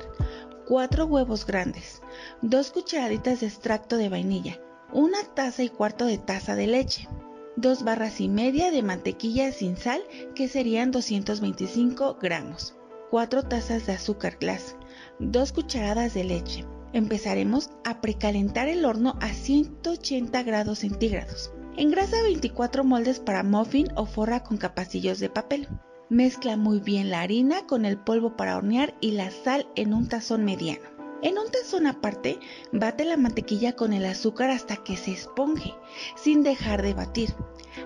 4 0.68 1.06
huevos 1.06 1.44
grandes, 1.44 2.02
2 2.42 2.70
cucharaditas 2.70 3.40
de 3.40 3.46
extracto 3.46 3.96
de 3.96 4.08
vainilla, 4.08 4.60
una 4.92 5.22
taza 5.34 5.64
y 5.64 5.68
cuarto 5.68 6.06
de 6.06 6.18
taza 6.18 6.54
de 6.54 6.68
leche, 6.68 7.08
2 7.56 7.82
barras 7.82 8.20
y 8.20 8.28
media 8.28 8.70
de 8.70 8.82
mantequilla 8.82 9.50
sin 9.50 9.76
sal 9.76 10.02
que 10.36 10.48
serían 10.48 10.92
225 10.92 12.18
gramos, 12.20 12.74
4 13.10 13.42
tazas 13.42 13.86
de 13.86 13.92
azúcar 13.92 14.36
glass, 14.38 14.76
2 15.18 15.52
cucharadas 15.52 16.14
de 16.14 16.22
leche. 16.22 16.64
Empezaremos 16.92 17.70
a 17.84 18.00
precalentar 18.00 18.68
el 18.68 18.84
horno 18.84 19.16
a 19.20 19.30
180 19.32 20.42
grados 20.44 20.78
centígrados. 20.78 21.52
Engrasa 21.76 22.22
24 22.22 22.84
moldes 22.84 23.18
para 23.18 23.42
muffin 23.42 23.88
o 23.96 24.06
forra 24.06 24.44
con 24.44 24.58
capacillos 24.58 25.18
de 25.18 25.28
papel. 25.28 25.66
Mezcla 26.08 26.56
muy 26.56 26.78
bien 26.78 27.10
la 27.10 27.22
harina 27.22 27.66
con 27.66 27.84
el 27.84 27.98
polvo 27.98 28.36
para 28.36 28.56
hornear 28.56 28.94
y 29.00 29.12
la 29.12 29.32
sal 29.32 29.66
en 29.74 29.92
un 29.92 30.08
tazón 30.08 30.44
mediano. 30.44 30.88
En 31.22 31.36
un 31.36 31.50
tazón 31.50 31.88
aparte, 31.88 32.38
bate 32.72 33.04
la 33.04 33.16
mantequilla 33.16 33.74
con 33.74 33.92
el 33.92 34.06
azúcar 34.06 34.50
hasta 34.50 34.76
que 34.76 34.96
se 34.96 35.10
esponje, 35.12 35.74
sin 36.16 36.42
dejar 36.44 36.82
de 36.82 36.94
batir. 36.94 37.34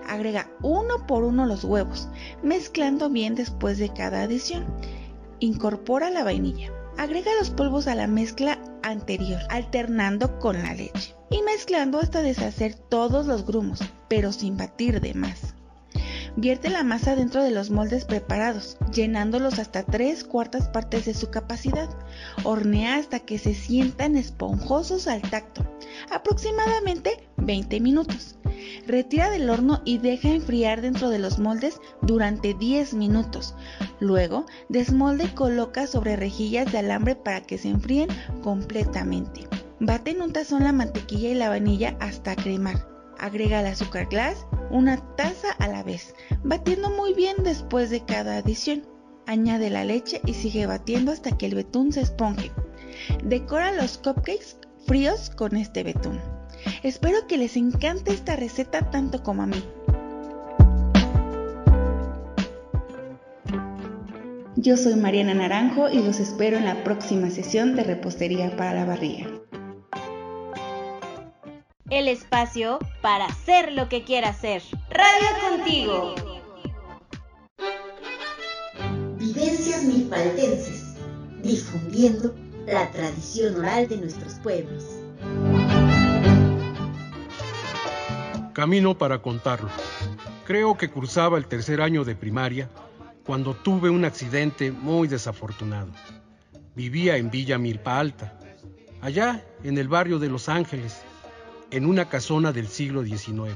Agrega 0.07 0.51
uno 0.61 1.05
por 1.07 1.23
uno 1.23 1.45
los 1.45 1.63
huevos, 1.63 2.09
mezclando 2.43 3.09
bien 3.09 3.33
después 3.33 3.77
de 3.79 3.91
cada 3.91 4.21
adición. 4.21 4.65
Incorpora 5.39 6.09
la 6.09 6.23
vainilla. 6.23 6.71
Agrega 6.97 7.31
los 7.37 7.49
polvos 7.49 7.87
a 7.87 7.95
la 7.95 8.07
mezcla 8.07 8.57
anterior, 8.83 9.41
alternando 9.49 10.39
con 10.39 10.61
la 10.61 10.73
leche 10.73 11.13
y 11.29 11.41
mezclando 11.41 11.99
hasta 11.99 12.21
deshacer 12.21 12.75
todos 12.75 13.25
los 13.25 13.45
grumos, 13.45 13.81
pero 14.07 14.31
sin 14.31 14.55
batir 14.55 15.01
de 15.01 15.13
más. 15.13 15.55
Vierte 16.37 16.69
la 16.69 16.83
masa 16.83 17.15
dentro 17.15 17.41
de 17.43 17.51
los 17.51 17.69
moldes 17.69 18.03
preparados, 18.03 18.77
llenándolos 18.93 19.57
hasta 19.57 19.83
tres 19.83 20.25
cuartas 20.25 20.67
partes 20.67 21.05
de 21.05 21.13
su 21.13 21.29
capacidad. 21.29 21.89
Hornea 22.43 22.97
hasta 22.97 23.19
que 23.19 23.39
se 23.39 23.53
sientan 23.53 24.17
esponjosos 24.17 25.07
al 25.07 25.21
tacto, 25.21 25.63
aproximadamente 26.11 27.29
20 27.37 27.79
minutos. 27.79 28.35
Retira 28.85 29.29
del 29.29 29.49
horno 29.49 29.81
y 29.85 29.99
deja 29.99 30.29
enfriar 30.29 30.81
dentro 30.81 31.09
de 31.09 31.19
los 31.19 31.39
moldes 31.39 31.79
durante 32.01 32.53
10 32.53 32.95
minutos. 32.95 33.55
Luego, 34.01 34.45
desmolde 34.67 35.25
y 35.25 35.29
coloca 35.29 35.87
sobre 35.87 36.17
rejillas 36.17 36.69
de 36.69 36.79
alambre 36.79 37.15
para 37.15 37.41
que 37.41 37.57
se 37.57 37.69
enfríen 37.69 38.09
completamente. 38.43 39.47
Bate 39.79 40.11
en 40.11 40.21
un 40.21 40.33
tazón 40.33 40.65
la 40.65 40.73
mantequilla 40.73 41.29
y 41.29 41.35
la 41.35 41.47
vainilla 41.47 41.95
hasta 42.01 42.35
cremar. 42.35 42.94
Agrega 43.19 43.61
el 43.61 43.67
azúcar 43.67 44.07
glass, 44.07 44.45
una 44.69 44.97
taza 45.15 45.51
a 45.59 45.67
la 45.67 45.83
vez, 45.83 46.15
batiendo 46.43 46.89
muy 46.89 47.13
bien 47.13 47.37
después 47.43 47.89
de 47.89 48.03
cada 48.03 48.37
adición. 48.37 48.85
Añade 49.25 49.69
la 49.69 49.85
leche 49.85 50.21
y 50.25 50.33
sigue 50.33 50.65
batiendo 50.67 51.11
hasta 51.11 51.35
que 51.37 51.45
el 51.47 51.55
betún 51.55 51.91
se 51.91 52.01
esponje. 52.01 52.51
Decora 53.23 53.71
los 53.71 53.97
cupcakes 53.97 54.57
fríos 54.85 55.31
con 55.31 55.55
este 55.55 55.83
betún. 55.83 56.19
Espero 56.83 57.27
que 57.27 57.37
les 57.37 57.57
encante 57.57 58.11
esta 58.11 58.35
receta 58.35 58.89
tanto 58.91 59.23
como 59.23 59.43
a 59.43 59.47
mí. 59.47 59.63
Yo 64.55 64.77
soy 64.77 64.95
Mariana 64.95 65.33
Naranjo 65.33 65.89
y 65.89 66.01
los 66.01 66.19
espero 66.19 66.57
en 66.57 66.65
la 66.65 66.83
próxima 66.83 67.29
sesión 67.29 67.75
de 67.75 67.83
repostería 67.83 68.55
para 68.55 68.73
la 68.73 68.85
barriga 68.85 69.27
el 71.89 72.07
espacio 72.07 72.79
para 73.01 73.25
hacer 73.25 73.71
lo 73.73 73.89
que 73.89 74.03
quiera 74.03 74.29
hacer. 74.29 74.63
Radio 74.89 75.57
contigo. 75.57 76.15
Vivencias 79.17 79.83
milpaltenses, 79.83 80.95
difundiendo 81.43 82.33
la 82.65 82.89
tradición 82.91 83.55
oral 83.57 83.87
de 83.87 83.97
nuestros 83.97 84.33
pueblos. 84.35 84.83
Camino 88.53 88.97
para 88.97 89.21
contarlo. 89.21 89.69
Creo 90.45 90.77
que 90.77 90.89
cursaba 90.89 91.37
el 91.37 91.45
tercer 91.45 91.81
año 91.81 92.03
de 92.03 92.15
primaria 92.15 92.69
cuando 93.25 93.53
tuve 93.53 93.89
un 93.89 94.05
accidente 94.05 94.71
muy 94.71 95.07
desafortunado. 95.07 95.91
Vivía 96.75 97.17
en 97.17 97.29
Villa 97.29 97.57
Milpa 97.57 97.99
Alta, 97.99 98.39
allá 99.01 99.43
en 99.63 99.77
el 99.77 99.87
barrio 99.87 100.19
de 100.19 100.29
Los 100.29 100.49
Ángeles, 100.49 101.01
en 101.71 101.85
una 101.85 102.09
casona 102.09 102.51
del 102.51 102.67
siglo 102.67 103.03
XIX, 103.03 103.55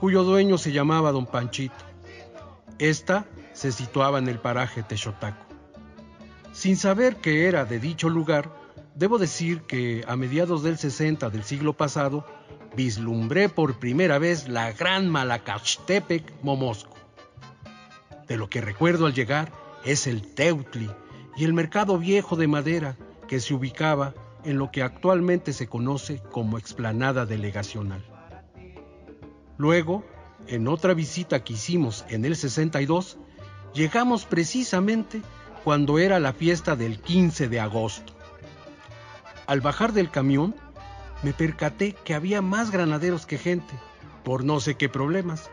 cuyo 0.00 0.24
dueño 0.24 0.58
se 0.58 0.72
llamaba 0.72 1.12
Don 1.12 1.26
Panchito. 1.26 1.84
Esta 2.78 3.26
se 3.52 3.72
situaba 3.72 4.18
en 4.18 4.28
el 4.28 4.38
paraje 4.38 4.82
Texotaco. 4.82 5.44
Sin 6.52 6.76
saber 6.76 7.16
que 7.16 7.46
era 7.46 7.64
de 7.64 7.80
dicho 7.80 8.08
lugar, 8.08 8.50
debo 8.94 9.18
decir 9.18 9.62
que 9.62 10.04
a 10.06 10.16
mediados 10.16 10.62
del 10.62 10.78
60 10.78 11.30
del 11.30 11.44
siglo 11.44 11.72
pasado 11.72 12.24
vislumbré 12.76 13.48
por 13.48 13.78
primera 13.78 14.18
vez 14.18 14.48
la 14.48 14.72
gran 14.72 15.08
Malacachtepec 15.08 16.32
Momosco. 16.42 16.96
De 18.28 18.36
lo 18.36 18.48
que 18.48 18.60
recuerdo 18.60 19.06
al 19.06 19.14
llegar 19.14 19.52
es 19.84 20.06
el 20.06 20.22
Teutli 20.34 20.90
y 21.36 21.44
el 21.44 21.52
mercado 21.52 21.98
viejo 21.98 22.36
de 22.36 22.48
madera 22.48 22.96
que 23.28 23.40
se 23.40 23.54
ubicaba 23.54 24.14
en 24.44 24.58
lo 24.58 24.70
que 24.70 24.82
actualmente 24.82 25.52
se 25.52 25.66
conoce 25.66 26.20
como 26.30 26.58
explanada 26.58 27.26
delegacional. 27.26 28.04
Luego, 29.56 30.04
en 30.46 30.68
otra 30.68 30.94
visita 30.94 31.42
que 31.42 31.54
hicimos 31.54 32.04
en 32.08 32.24
el 32.24 32.36
62, 32.36 33.18
llegamos 33.72 34.24
precisamente 34.24 35.22
cuando 35.62 35.98
era 35.98 36.18
la 36.20 36.32
fiesta 36.32 36.76
del 36.76 37.00
15 37.00 37.48
de 37.48 37.60
agosto. 37.60 38.12
Al 39.46 39.60
bajar 39.60 39.92
del 39.92 40.10
camión, 40.10 40.54
me 41.22 41.32
percaté 41.32 41.94
que 42.04 42.14
había 42.14 42.42
más 42.42 42.70
granaderos 42.70 43.26
que 43.26 43.38
gente, 43.38 43.74
por 44.24 44.44
no 44.44 44.60
sé 44.60 44.74
qué 44.74 44.88
problemas. 44.88 45.50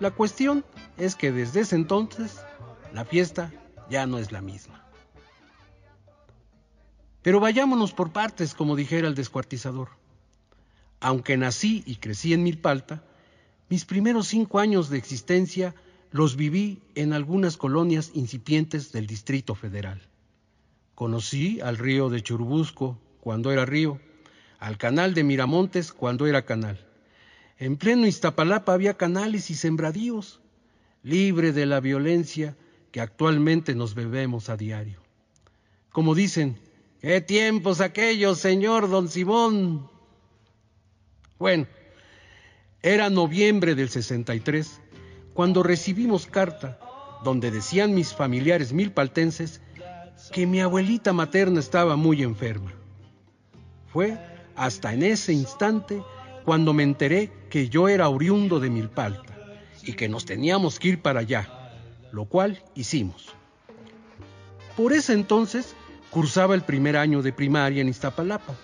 La 0.00 0.10
cuestión 0.10 0.64
es 0.98 1.14
que 1.14 1.32
desde 1.32 1.60
ese 1.60 1.76
entonces 1.76 2.40
la 2.92 3.04
fiesta 3.04 3.50
ya 3.88 4.06
no 4.06 4.18
es 4.18 4.32
la 4.32 4.42
misma. 4.42 4.81
Pero 7.22 7.40
vayámonos 7.40 7.92
por 7.92 8.12
partes, 8.12 8.54
como 8.54 8.76
dijera 8.76 9.08
el 9.08 9.14
descuartizador. 9.14 9.88
Aunque 11.00 11.36
nací 11.36 11.82
y 11.86 11.96
crecí 11.96 12.32
en 12.32 12.42
Milpalta, 12.42 13.02
mis 13.68 13.84
primeros 13.84 14.28
cinco 14.28 14.58
años 14.58 14.90
de 14.90 14.98
existencia 14.98 15.74
los 16.10 16.36
viví 16.36 16.82
en 16.94 17.12
algunas 17.12 17.56
colonias 17.56 18.10
incipientes 18.14 18.92
del 18.92 19.06
Distrito 19.06 19.54
Federal. 19.54 20.02
Conocí 20.94 21.60
al 21.60 21.78
río 21.78 22.10
de 22.10 22.22
Churubusco 22.22 23.00
cuando 23.20 23.50
era 23.50 23.64
río, 23.64 24.00
al 24.58 24.76
canal 24.76 25.14
de 25.14 25.24
Miramontes 25.24 25.92
cuando 25.92 26.26
era 26.26 26.44
canal. 26.44 26.86
En 27.58 27.76
pleno 27.76 28.06
Iztapalapa 28.06 28.74
había 28.74 28.96
canales 28.96 29.50
y 29.50 29.54
sembradíos, 29.54 30.40
libre 31.02 31.52
de 31.52 31.66
la 31.66 31.80
violencia 31.80 32.56
que 32.90 33.00
actualmente 33.00 33.74
nos 33.74 33.94
bebemos 33.94 34.50
a 34.50 34.56
diario. 34.56 35.00
Como 35.90 36.14
dicen, 36.14 36.58
¡Qué 37.02 37.20
tiempos 37.20 37.80
aquellos, 37.80 38.38
señor 38.38 38.88
don 38.88 39.08
Simón! 39.08 39.90
Bueno, 41.36 41.66
era 42.80 43.10
noviembre 43.10 43.74
del 43.74 43.88
63 43.88 44.80
cuando 45.34 45.64
recibimos 45.64 46.26
carta 46.26 46.78
donde 47.24 47.50
decían 47.50 47.92
mis 47.92 48.14
familiares 48.14 48.72
milpaltenses 48.72 49.60
que 50.32 50.46
mi 50.46 50.60
abuelita 50.60 51.12
materna 51.12 51.58
estaba 51.58 51.96
muy 51.96 52.22
enferma. 52.22 52.72
Fue 53.92 54.16
hasta 54.54 54.94
en 54.94 55.02
ese 55.02 55.32
instante 55.32 56.04
cuando 56.44 56.72
me 56.72 56.84
enteré 56.84 57.32
que 57.50 57.68
yo 57.68 57.88
era 57.88 58.08
oriundo 58.08 58.60
de 58.60 58.70
Milpalta 58.70 59.34
y 59.82 59.94
que 59.94 60.08
nos 60.08 60.24
teníamos 60.24 60.78
que 60.78 60.90
ir 60.90 61.02
para 61.02 61.18
allá, 61.18 61.72
lo 62.12 62.26
cual 62.26 62.62
hicimos. 62.76 63.34
Por 64.76 64.92
ese 64.92 65.14
entonces 65.14 65.74
Cursaba 66.12 66.54
el 66.54 66.60
primer 66.60 66.98
año 66.98 67.22
de 67.22 67.32
primaria 67.32 67.80
en 67.80 67.88
Iztapalapa. 67.88 68.54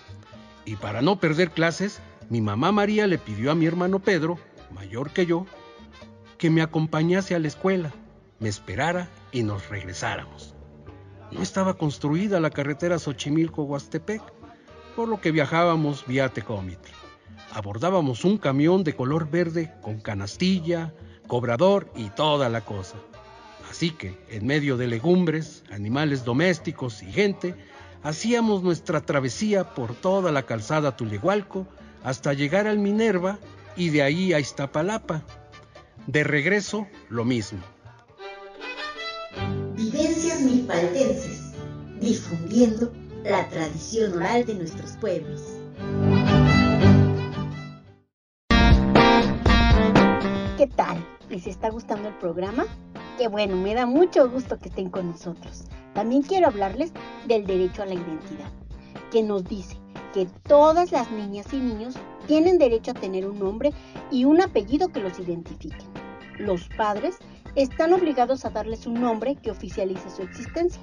Y 0.65 0.75
para 0.75 1.01
no 1.01 1.19
perder 1.19 1.49
clases, 1.49 1.99
mi 2.29 2.41
mamá 2.41 2.71
María 2.71 3.07
le 3.07 3.17
pidió 3.17 3.49
a 3.49 3.55
mi 3.55 3.65
hermano 3.65 3.97
Pedro, 3.97 4.37
mayor 4.71 5.09
que 5.09 5.25
yo, 5.25 5.47
que 6.37 6.51
me 6.51 6.61
acompañase 6.61 7.33
a 7.33 7.39
la 7.39 7.47
escuela, 7.47 7.91
me 8.37 8.49
esperara 8.49 9.09
y 9.31 9.41
nos 9.41 9.67
regresáramos. 9.67 10.53
No 11.31 11.41
estaba 11.41 11.73
construida 11.73 12.39
la 12.39 12.51
carretera 12.51 12.99
Xochimilco-Huastepec, 12.99 14.21
por 14.95 15.07
lo 15.07 15.19
que 15.19 15.31
viajábamos 15.31 16.05
vía 16.05 16.29
Tecómitl. 16.29 16.91
Abordábamos 17.51 18.25
un 18.25 18.37
camión 18.37 18.83
de 18.83 18.95
color 18.95 19.27
verde 19.27 19.73
con 19.81 19.99
canastilla, 20.01 20.93
cobrador 21.25 21.91
y 21.95 22.11
toda 22.11 22.47
la 22.49 22.61
cosa. 22.61 22.97
Así 23.69 23.91
que, 23.91 24.17
en 24.29 24.47
medio 24.47 24.77
de 24.77 24.87
legumbres, 24.87 25.63
animales 25.69 26.25
domésticos 26.25 27.03
y 27.03 27.11
gente, 27.11 27.55
hacíamos 28.01 28.63
nuestra 28.63 29.01
travesía 29.01 29.75
por 29.75 29.93
toda 29.93 30.31
la 30.31 30.43
calzada 30.43 30.97
Tulehualco 30.97 31.67
hasta 32.03 32.33
llegar 32.33 32.65
al 32.65 32.79
Minerva 32.79 33.37
y 33.75 33.89
de 33.89 34.01
ahí 34.01 34.33
a 34.33 34.39
Iztapalapa. 34.39 35.23
De 36.07 36.23
regreso, 36.23 36.87
lo 37.09 37.25
mismo. 37.25 37.59
Vivencias 39.75 40.41
milpaltenses, 40.41 41.53
difundiendo 42.01 42.91
la 43.23 43.47
tradición 43.49 44.13
oral 44.13 44.45
de 44.45 44.55
nuestros 44.55 44.93
pueblos. 44.93 45.43
¿Qué 50.57 50.67
tal? 50.75 51.05
¿Les 51.29 51.45
está 51.45 51.69
gustando 51.69 52.09
el 52.09 52.15
programa? 52.15 52.65
Qué 53.19 53.27
bueno, 53.27 53.57
me 53.57 53.75
da 53.75 53.85
mucho 53.85 54.29
gusto 54.29 54.57
que 54.57 54.69
estén 54.69 54.89
con 54.89 55.11
nosotros. 55.11 55.65
También 55.93 56.21
quiero 56.21 56.47
hablarles 56.47 56.93
del 57.27 57.45
derecho 57.45 57.83
a 57.83 57.85
la 57.85 57.95
identidad, 57.95 58.49
que 59.11 59.21
nos 59.21 59.43
dice 59.43 59.75
que 60.13 60.25
todas 60.47 60.93
las 60.93 61.11
niñas 61.11 61.51
y 61.51 61.57
niños 61.57 61.95
tienen 62.27 62.57
derecho 62.57 62.91
a 62.91 62.93
tener 62.93 63.27
un 63.27 63.37
nombre 63.37 63.73
y 64.09 64.23
un 64.23 64.39
apellido 64.39 64.87
que 64.87 65.01
los 65.01 65.19
identifiquen. 65.19 65.89
Los 66.37 66.69
padres 66.77 67.17
están 67.55 67.91
obligados 67.91 68.45
a 68.45 68.51
darles 68.51 68.87
un 68.87 69.01
nombre 69.01 69.35
que 69.35 69.51
oficialice 69.51 70.09
su 70.09 70.21
existencia. 70.21 70.81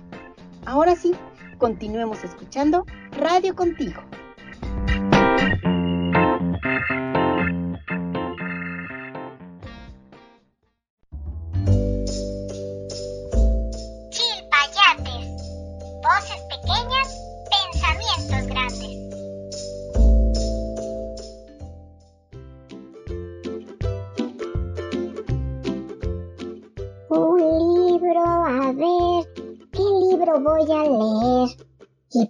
Ahora 0.66 0.94
sí, 0.94 1.14
continuemos 1.56 2.22
escuchando 2.22 2.84
Radio 3.12 3.56
Contigo. 3.56 4.02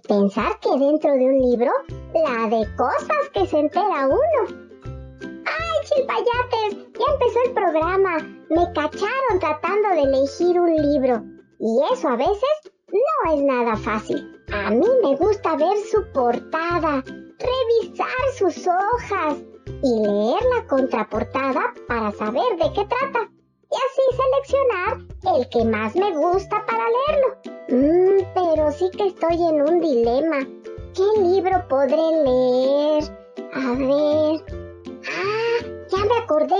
Pensar 0.07 0.59
que 0.61 0.69
dentro 0.79 1.11
de 1.11 1.25
un 1.25 1.39
libro, 1.39 1.71
la 2.13 2.47
de 2.47 2.65
cosas 2.75 3.29
que 3.33 3.45
se 3.45 3.59
entera 3.59 4.07
uno. 4.07 4.67
¡Ay, 5.45 5.85
chilpayates! 5.85 6.93
Ya 6.97 7.13
empezó 7.13 7.39
el 7.45 7.53
programa. 7.53 8.17
Me 8.49 8.73
cacharon 8.73 9.39
tratando 9.39 9.89
de 9.89 10.03
elegir 10.03 10.59
un 10.59 10.75
libro. 10.75 11.23
Y 11.59 11.93
eso 11.93 12.07
a 12.07 12.15
veces 12.15 12.71
no 12.91 13.33
es 13.33 13.41
nada 13.43 13.75
fácil. 13.75 14.41
A 14.53 14.71
mí 14.71 14.87
me 15.03 15.15
gusta 15.17 15.55
ver 15.55 15.77
su 15.91 16.03
portada, 16.13 17.03
revisar 17.03 18.07
sus 18.37 18.65
hojas 18.67 19.37
y 19.83 19.99
leer 19.99 20.41
la 20.55 20.65
contraportada 20.67 21.73
para 21.87 22.11
saber 22.11 22.55
de 22.57 22.71
qué 22.73 22.85
trata 22.85 23.29
y 23.69 23.75
así 23.75 24.01
seleccionar 24.15 25.37
el 25.37 25.49
que 25.49 25.65
más 25.65 25.95
me 25.95 26.15
gusta 26.15 26.65
para 26.65 26.83
leerlo. 26.87 27.46
Mmm, 27.69 28.23
pero 28.33 28.71
sí 28.71 28.89
que 28.97 29.07
estoy 29.07 29.35
en 29.35 29.61
un 29.61 29.81
dilema. 29.81 30.39
¿Qué 30.95 31.21
libro 31.21 31.67
podré 31.67 31.97
leer? 31.97 33.03
A 33.53 33.71
ver. 33.75 34.41
Ah, 35.05 35.65
ya 35.91 36.05
me 36.05 36.17
acordé. 36.17 36.55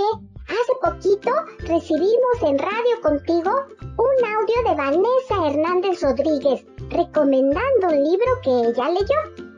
Hace 0.48 0.74
poquito 0.82 1.30
recibimos 1.60 2.42
en 2.42 2.58
Radio 2.58 3.00
Contigo 3.02 3.50
un 3.80 4.26
audio 4.26 4.70
de 4.70 4.74
Vanessa 4.76 5.46
Hernández 5.46 6.02
Rodríguez 6.02 6.66
recomendando 6.90 7.88
un 7.88 8.04
libro 8.04 8.26
que 8.42 8.50
ella 8.50 8.90
leyó. 8.90 9.48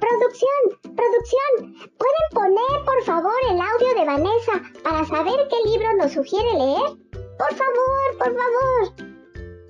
Producción, 0.00 0.80
producción, 0.82 1.74
¿pueden 1.98 2.26
poner 2.32 2.84
por 2.84 3.02
favor 3.04 3.38
el 3.48 3.60
audio 3.60 3.94
de 3.94 4.06
Vanessa 4.06 4.60
para 4.82 5.04
saber 5.04 5.48
qué 5.48 5.70
libro 5.70 5.96
nos 5.98 6.12
sugiere 6.12 6.52
leer? 6.52 6.98
Por 7.38 7.54
favor, 7.54 8.18
por 8.18 8.34
favor. 8.34 9.15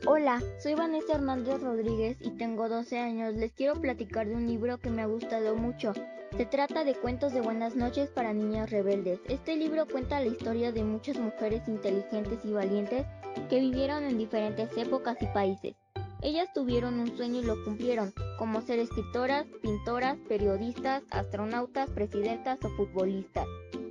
Hola, 0.09 0.41
soy 0.59 0.75
Vanessa 0.75 1.15
Hernández 1.15 1.61
Rodríguez 1.61 2.17
y 2.21 2.31
tengo 2.31 2.69
12 2.69 2.97
años. 2.97 3.35
Les 3.35 3.51
quiero 3.53 3.75
platicar 3.81 4.29
de 4.29 4.37
un 4.37 4.47
libro 4.47 4.79
que 4.79 4.89
me 4.89 5.03
ha 5.03 5.07
gustado 5.07 5.57
mucho. 5.57 5.95
Se 6.37 6.47
trata 6.47 6.85
de 6.85 6.95
Cuentos 6.95 7.33
de 7.33 7.41
Buenas 7.41 7.75
noches 7.75 8.09
para 8.11 8.33
Niñas 8.33 8.71
Rebeldes. 8.71 9.19
Este 9.29 9.57
libro 9.57 9.85
cuenta 9.89 10.21
la 10.21 10.27
historia 10.27 10.71
de 10.71 10.85
muchas 10.85 11.19
mujeres 11.19 11.67
inteligentes 11.67 12.39
y 12.45 12.53
valientes 12.53 13.05
que 13.51 13.59
vivieron 13.59 14.05
en 14.05 14.17
diferentes 14.17 14.71
épocas 14.77 15.21
y 15.23 15.27
países. 15.27 15.75
Ellas 16.23 16.53
tuvieron 16.55 17.01
un 17.01 17.17
sueño 17.17 17.41
y 17.41 17.45
lo 17.45 17.65
cumplieron, 17.65 18.15
como 18.39 18.63
ser 18.63 18.79
escritoras, 18.79 19.45
pintoras, 19.61 20.19
periodistas, 20.29 21.03
astronautas, 21.11 21.91
presidentas 21.91 22.65
o 22.65 22.69
futbolistas. 22.77 23.49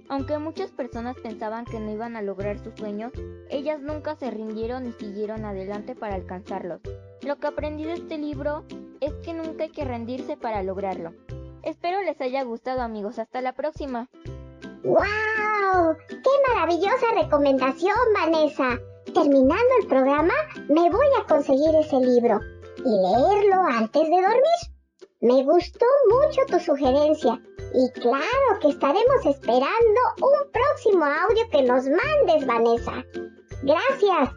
Aunque 0.10 0.38
muchas 0.38 0.72
personas 0.72 1.16
pensaban 1.22 1.66
que 1.66 1.80
no 1.80 1.92
iban 1.92 2.16
a 2.16 2.22
lograr 2.22 2.60
sus 2.60 2.74
sueños, 2.76 3.12
ellas 3.50 3.82
nunca 3.82 4.16
se 4.16 4.30
rindieron 4.32 4.88
y 4.88 4.92
siguieron 4.94 5.46
adelante 5.46 5.96
para 5.96 6.16
alcanzarlos. 6.16 6.82
Lo 7.22 7.38
que 7.38 7.48
aprendí 7.48 7.86
de 7.86 7.94
este 7.94 8.18
libro 8.18 8.64
es 9.02 9.14
que 9.24 9.34
nunca 9.34 9.64
hay 9.64 9.72
que 9.72 9.86
rendirse 9.86 10.38
para 10.38 10.64
lograrlo. 10.64 11.14
Espero 11.64 12.02
les 12.04 12.20
haya 12.22 12.44
gustado 12.44 12.82
amigos, 12.82 13.18
hasta 13.18 13.42
la 13.42 13.54
próxima. 13.54 14.10
¡Wow! 14.84 15.98
¡Qué 16.08 16.54
maravillosa 16.54 17.08
recomendación, 17.16 17.96
Vanessa! 18.14 18.80
terminando 19.16 19.74
el 19.82 19.88
programa, 19.88 20.34
me 20.68 20.90
voy 20.90 21.08
a 21.18 21.26
conseguir 21.26 21.74
ese 21.76 21.98
libro 22.02 22.42
y 22.80 22.90
leerlo 22.90 23.62
antes 23.62 24.04
de 24.04 24.10
dormir. 24.10 24.60
Me 25.22 25.44
gustó 25.44 25.86
mucho 26.10 26.42
tu 26.48 26.60
sugerencia 26.60 27.42
y 27.78 27.92
claro 28.00 28.60
que 28.62 28.70
estaremos 28.70 29.26
esperando 29.26 30.00
un 30.22 30.50
próximo 30.52 31.04
audio 31.06 31.50
que 31.52 31.64
nos 31.64 31.86
mandes, 31.86 32.48
Vanessa. 32.48 33.04
Gracias. 33.64 34.30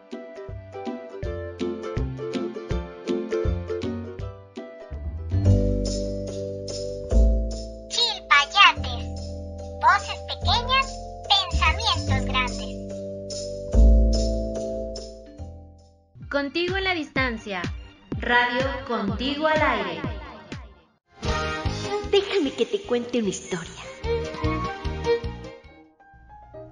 Contigo 16.31 16.77
en 16.77 16.85
la 16.85 16.95
distancia. 16.95 17.61
Radio 18.21 18.65
Contigo 18.87 19.49
al 19.49 19.61
aire. 19.61 20.01
Déjame 22.13 22.53
que 22.53 22.67
te 22.67 22.81
cuente 22.83 23.19
una 23.19 23.31
historia. 23.31 23.83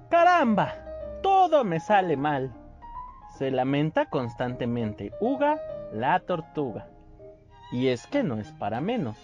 ¡Caramba! 0.09 0.75
Todo 1.21 1.65
me 1.65 1.81
sale 1.81 2.15
mal. 2.15 2.53
Se 3.37 3.51
lamenta 3.51 4.09
constantemente 4.09 5.11
Uga, 5.19 5.59
la 5.91 6.21
tortuga. 6.21 6.87
Y 7.73 7.89
es 7.89 8.07
que 8.07 8.23
no 8.23 8.37
es 8.37 8.53
para 8.53 8.79
menos. 8.79 9.17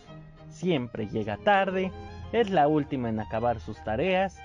Siempre 0.50 1.08
llega 1.08 1.38
tarde, 1.38 1.94
es 2.34 2.50
la 2.50 2.68
última 2.68 3.08
en 3.08 3.22
acabar 3.22 3.62
sus 3.62 3.82
tareas, 3.86 4.38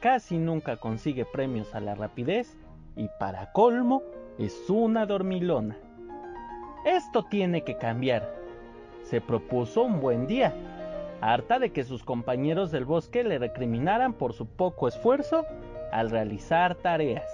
casi 0.00 0.38
nunca 0.38 0.78
consigue 0.78 1.26
premios 1.26 1.74
a 1.74 1.80
la 1.80 1.94
rapidez 1.94 2.56
y 2.96 3.10
para 3.20 3.52
colmo 3.52 4.02
es 4.38 4.68
una 4.68 5.06
dormilona. 5.06 5.76
Esto 6.84 7.24
tiene 7.24 7.62
que 7.62 7.76
cambiar. 7.76 8.34
Se 9.02 9.20
propuso 9.20 9.82
un 9.82 10.00
buen 10.00 10.26
día, 10.26 10.52
harta 11.20 11.58
de 11.58 11.70
que 11.70 11.84
sus 11.84 12.02
compañeros 12.02 12.70
del 12.70 12.84
bosque 12.84 13.22
le 13.22 13.38
recriminaran 13.38 14.12
por 14.12 14.32
su 14.32 14.46
poco 14.46 14.88
esfuerzo 14.88 15.46
al 15.92 16.10
realizar 16.10 16.74
tareas. 16.74 17.30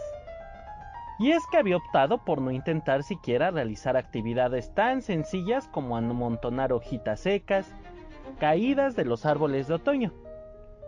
Y 1.18 1.32
es 1.32 1.42
que 1.50 1.58
había 1.58 1.76
optado 1.76 2.18
por 2.18 2.40
no 2.40 2.50
intentar 2.50 3.02
siquiera 3.02 3.50
realizar 3.50 3.96
actividades 3.96 4.74
tan 4.74 5.02
sencillas 5.02 5.68
como 5.68 5.96
amontonar 5.96 6.72
hojitas 6.72 7.20
secas, 7.20 7.74
caídas 8.38 8.96
de 8.96 9.04
los 9.04 9.26
árboles 9.26 9.68
de 9.68 9.74
otoño, 9.74 10.12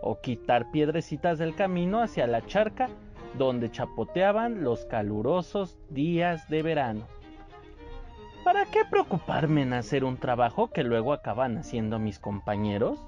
o 0.01 0.19
quitar 0.21 0.71
piedrecitas 0.71 1.37
del 1.37 1.55
camino 1.55 2.01
hacia 2.01 2.27
la 2.27 2.45
charca 2.45 2.89
donde 3.37 3.71
chapoteaban 3.71 4.63
los 4.63 4.85
calurosos 4.85 5.77
días 5.89 6.47
de 6.49 6.61
verano. 6.61 7.07
¿Para 8.43 8.65
qué 8.65 8.83
preocuparme 8.89 9.61
en 9.61 9.73
hacer 9.73 10.03
un 10.03 10.17
trabajo 10.17 10.69
que 10.69 10.83
luego 10.83 11.13
acaban 11.13 11.57
haciendo 11.57 11.97
mis 11.97 12.19
compañeros? 12.19 12.99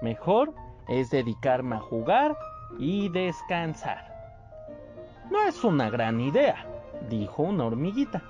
Mejor 0.00 0.54
es 0.88 1.10
dedicarme 1.10 1.76
a 1.76 1.80
jugar 1.80 2.36
y 2.78 3.10
descansar. 3.10 4.14
No 5.30 5.42
es 5.44 5.64
una 5.64 5.90
gran 5.90 6.20
idea, 6.20 6.66
dijo 7.08 7.42
una 7.42 7.66
hormiguita. 7.66 8.22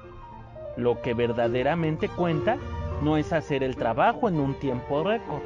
Lo 0.77 1.01
que 1.03 1.15
verdaderamente 1.15 2.09
cuenta 2.09 2.57
no 3.03 3.17
es 3.17 3.33
hacer 3.33 3.63
el 3.63 3.77
trabajo 3.77 4.29
en 4.29 4.41
un 4.41 4.55
tiempo 4.59 5.05
récord. 5.05 5.43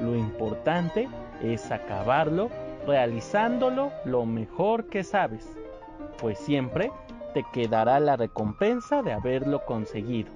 Lo 0.00 0.14
importante 0.14 1.08
es 1.42 1.70
acabarlo 1.70 2.50
realizándolo 2.86 3.92
lo 4.04 4.24
mejor 4.24 4.86
que 4.86 5.02
sabes, 5.02 5.56
pues 6.18 6.38
siempre 6.38 6.92
te 7.34 7.44
quedará 7.52 8.00
la 8.00 8.16
recompensa 8.16 9.02
de 9.02 9.12
haberlo 9.12 9.64
conseguido. 9.64 10.30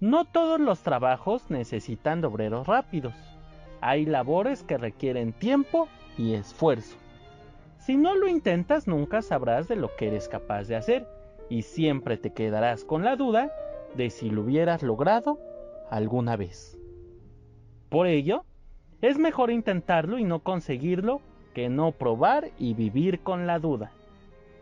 No 0.00 0.24
todos 0.24 0.60
los 0.60 0.80
trabajos 0.80 1.50
necesitan 1.50 2.24
obreros 2.24 2.66
rápidos. 2.66 3.14
Hay 3.80 4.06
labores 4.06 4.62
que 4.62 4.78
requieren 4.78 5.32
tiempo 5.32 5.88
y 6.18 6.34
esfuerzo. 6.34 6.96
Si 7.78 7.96
no 7.96 8.14
lo 8.14 8.28
intentas 8.28 8.86
nunca 8.86 9.22
sabrás 9.22 9.68
de 9.68 9.76
lo 9.76 9.94
que 9.96 10.08
eres 10.08 10.28
capaz 10.28 10.64
de 10.68 10.76
hacer 10.76 11.06
y 11.48 11.62
siempre 11.62 12.16
te 12.16 12.32
quedarás 12.32 12.84
con 12.84 13.04
la 13.04 13.16
duda 13.16 13.52
de 13.94 14.10
si 14.10 14.30
lo 14.30 14.42
hubieras 14.42 14.82
logrado 14.82 15.38
alguna 15.90 16.36
vez. 16.36 16.78
Por 17.88 18.06
ello, 18.06 18.44
es 19.02 19.18
mejor 19.18 19.50
intentarlo 19.50 20.18
y 20.18 20.24
no 20.24 20.40
conseguirlo 20.40 21.20
que 21.54 21.68
no 21.68 21.92
probar 21.92 22.50
y 22.58 22.74
vivir 22.74 23.20
con 23.20 23.46
la 23.46 23.58
duda. 23.58 23.92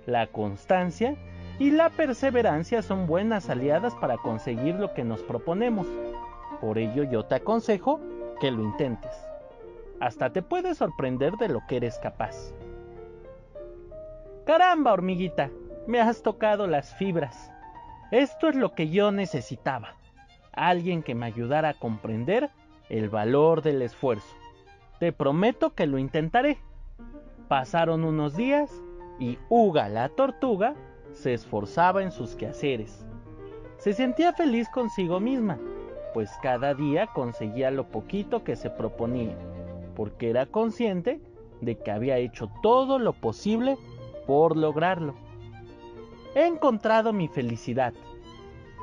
La 0.07 0.29
constancia 0.29 1.17
y 1.59 1.71
la 1.71 1.91
perseverancia 1.91 2.83
son 2.83 3.07
buenas 3.07 3.51
aliadas 3.51 3.95
para 3.97 4.17
conseguir 4.17 4.77
lo 4.77 4.95
que 4.95 5.05
nos 5.05 5.23
proponemos. 5.23 5.87
Por 6.61 6.79
ello 6.79 7.05
yo 7.05 7.25
te 7.25 7.37
aconsejo 7.37 8.01
que 8.41 8.51
lo 8.51 8.63
intentes. 8.63 9.13
Hasta 10.01 10.31
te 10.31 10.43
puedes 10.43 10.79
sorprender 10.79 11.35
de 11.37 11.49
lo 11.49 11.61
que 11.69 11.77
eres 11.77 11.99
capaz. 11.99 12.55
Caramba, 14.47 14.93
hormiguita, 14.93 15.51
me 15.87 16.01
has 16.01 16.23
tocado 16.23 16.67
las 16.67 16.95
fibras. 16.95 17.51
Esto 18.13 18.49
es 18.49 18.55
lo 18.55 18.75
que 18.75 18.89
yo 18.89 19.11
necesitaba. 19.11 19.95
Alguien 20.53 21.03
que 21.03 21.15
me 21.15 21.27
ayudara 21.27 21.71
a 21.71 21.75
comprender 21.75 22.51
el 22.89 23.09
valor 23.09 23.63
del 23.63 23.83
esfuerzo. 23.83 24.37
Te 24.99 25.13
prometo 25.13 25.75
que 25.75 25.87
lo 25.87 25.99
intentaré. 25.99 26.59
Pasaron 27.49 28.05
unos 28.05 28.37
días 28.37 28.71
y 29.19 29.39
Uga 29.49 29.89
la 29.89 30.09
tortuga 30.09 30.75
se 31.13 31.35
esforzaba 31.35 32.03
en 32.03 32.13
sus 32.13 32.37
quehaceres. 32.37 33.07
Se 33.79 33.93
sentía 33.93 34.33
feliz 34.33 34.69
consigo 34.69 35.21
misma, 35.21 35.59
pues 36.15 36.31
cada 36.43 36.75
día 36.75 37.09
conseguía 37.09 37.71
lo 37.71 37.89
poquito 37.89 38.45
que 38.45 38.57
se 38.57 38.71
proponía, 38.71 39.37
porque 39.95 40.31
era 40.31 40.47
consciente 40.47 41.21
de 41.61 41.79
que 41.79 41.91
había 41.91 42.19
hecho 42.19 42.51
todo 42.63 42.99
lo 42.99 43.13
posible 43.13 43.77
por 44.27 44.57
lograrlo. 44.57 45.15
He 46.35 46.47
encontrado 46.47 47.13
mi 47.13 47.29
felicidad. 47.29 47.95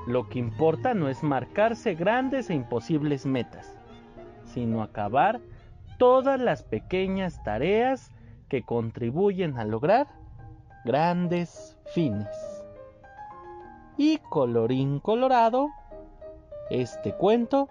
Lo 0.08 0.28
que 0.30 0.40
importa 0.40 0.94
no 0.94 1.10
es 1.10 1.24
marcarse 1.24 1.96
grandes 1.96 2.50
e 2.50 2.54
imposibles 2.54 3.26
metas, 3.26 3.75
sino 4.56 4.82
acabar 4.82 5.42
todas 6.00 6.40
las 6.40 6.64
pequeñas 6.64 7.44
tareas 7.44 8.10
que 8.48 8.64
contribuyen 8.64 9.58
a 9.58 9.66
lograr 9.66 10.08
grandes 10.86 11.78
fines. 11.94 12.30
Y 13.98 14.20
colorín 14.30 15.00
colorado, 15.02 15.70
este 16.70 17.14
cuento 17.14 17.68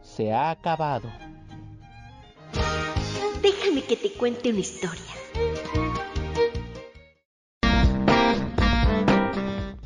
se 0.00 0.32
ha 0.32 0.50
acabado. 0.50 1.08
Déjame 3.42 3.82
que 3.82 3.96
te 3.96 4.10
cuente 4.12 4.48
una 4.48 4.60
historia. 4.60 5.12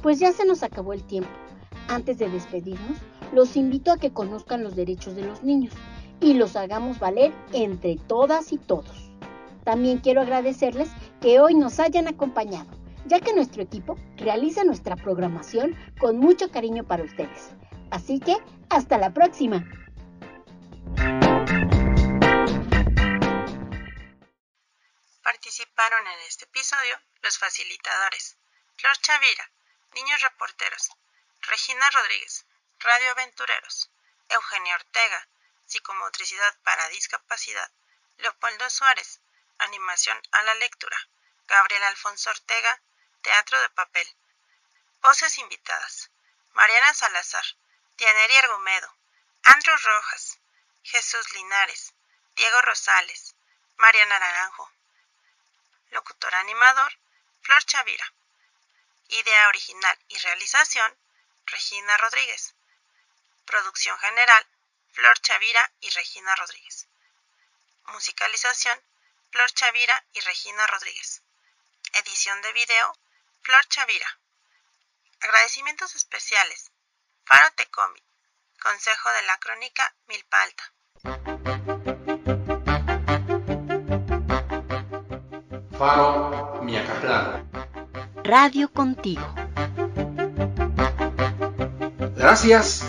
Pues 0.02 0.20
ya 0.20 0.32
se 0.32 0.46
nos 0.46 0.62
acabó 0.62 0.92
el 0.92 1.02
tiempo. 1.02 1.30
Antes 1.88 2.18
de 2.18 2.28
despedirnos, 2.28 2.98
los 3.32 3.56
invito 3.56 3.90
a 3.90 3.98
que 3.98 4.12
conozcan 4.12 4.62
los 4.62 4.76
derechos 4.76 5.16
de 5.16 5.24
los 5.24 5.42
niños 5.42 5.74
y 6.20 6.34
los 6.34 6.56
hagamos 6.56 6.98
valer 6.98 7.32
entre 7.52 7.96
todas 7.96 8.52
y 8.52 8.58
todos. 8.58 9.10
También 9.64 9.98
quiero 9.98 10.22
agradecerles 10.22 10.88
que 11.20 11.40
hoy 11.40 11.54
nos 11.54 11.78
hayan 11.78 12.08
acompañado, 12.08 12.70
ya 13.06 13.20
que 13.20 13.34
nuestro 13.34 13.62
equipo 13.62 13.96
realiza 14.16 14.64
nuestra 14.64 14.96
programación 14.96 15.76
con 16.00 16.18
mucho 16.18 16.50
cariño 16.50 16.84
para 16.84 17.04
ustedes. 17.04 17.50
Así 17.90 18.20
que, 18.20 18.36
hasta 18.70 18.98
la 18.98 19.12
próxima. 19.12 19.64
Participaron 25.22 26.06
en 26.06 26.26
este 26.28 26.44
episodio 26.44 26.96
los 27.22 27.38
facilitadores 27.38 28.36
Flor 28.76 28.96
Chavira, 28.98 29.50
Niños 29.94 30.20
Reporteros, 30.22 30.90
Regina 31.42 31.90
Rodríguez, 31.90 32.46
Radio 32.80 33.10
Aventureros, 33.12 33.90
Eugenio 34.28 34.74
Ortega, 34.74 35.28
Psicomotricidad 35.68 36.56
para 36.64 36.88
Discapacidad, 36.88 37.70
Leopoldo 38.16 38.70
Suárez, 38.70 39.20
Animación 39.58 40.18
a 40.32 40.42
la 40.44 40.54
Lectura, 40.54 40.96
Gabriel 41.46 41.82
Alfonso 41.82 42.30
Ortega, 42.30 42.80
Teatro 43.20 43.60
de 43.60 43.68
Papel. 43.68 44.08
Voces 45.02 45.36
invitadas, 45.36 46.10
Mariana 46.54 46.94
Salazar, 46.94 47.44
Dianeri 47.98 48.36
Argumedo, 48.36 48.96
Andrew 49.42 49.76
Rojas, 49.76 50.38
Jesús 50.84 51.34
Linares, 51.34 51.92
Diego 52.34 52.62
Rosales, 52.62 53.34
Mariana 53.76 54.18
Naranjo. 54.18 54.72
Locutor 55.90 56.34
animador, 56.34 56.92
Flor 57.42 57.62
Chavira. 57.64 58.12
Idea 59.08 59.48
original 59.48 59.98
y 60.08 60.16
realización, 60.16 60.96
Regina 61.44 61.94
Rodríguez. 61.98 62.54
Producción 63.44 63.98
general, 63.98 64.46
Flor 64.92 65.18
Chavira 65.20 65.72
y 65.80 65.90
Regina 65.90 66.34
Rodríguez. 66.36 66.88
Musicalización, 67.86 68.78
Flor 69.30 69.50
Chavira 69.52 70.04
y 70.12 70.20
Regina 70.20 70.66
Rodríguez. 70.66 71.22
Edición 71.94 72.40
de 72.42 72.52
video, 72.52 72.92
Flor 73.42 73.64
Chavira. 73.68 74.18
Agradecimientos 75.20 75.94
especiales. 75.94 76.70
Faro 77.24 77.50
Tecomi. 77.56 78.02
Consejo 78.60 79.10
de 79.10 79.22
la 79.22 79.38
Crónica 79.38 79.94
Milpa 80.06 80.42
Alta. 80.42 80.72
Faro 85.78 86.60
Miacatlán. 86.62 87.50
Radio 88.24 88.72
contigo. 88.72 89.26
Gracias 92.16 92.82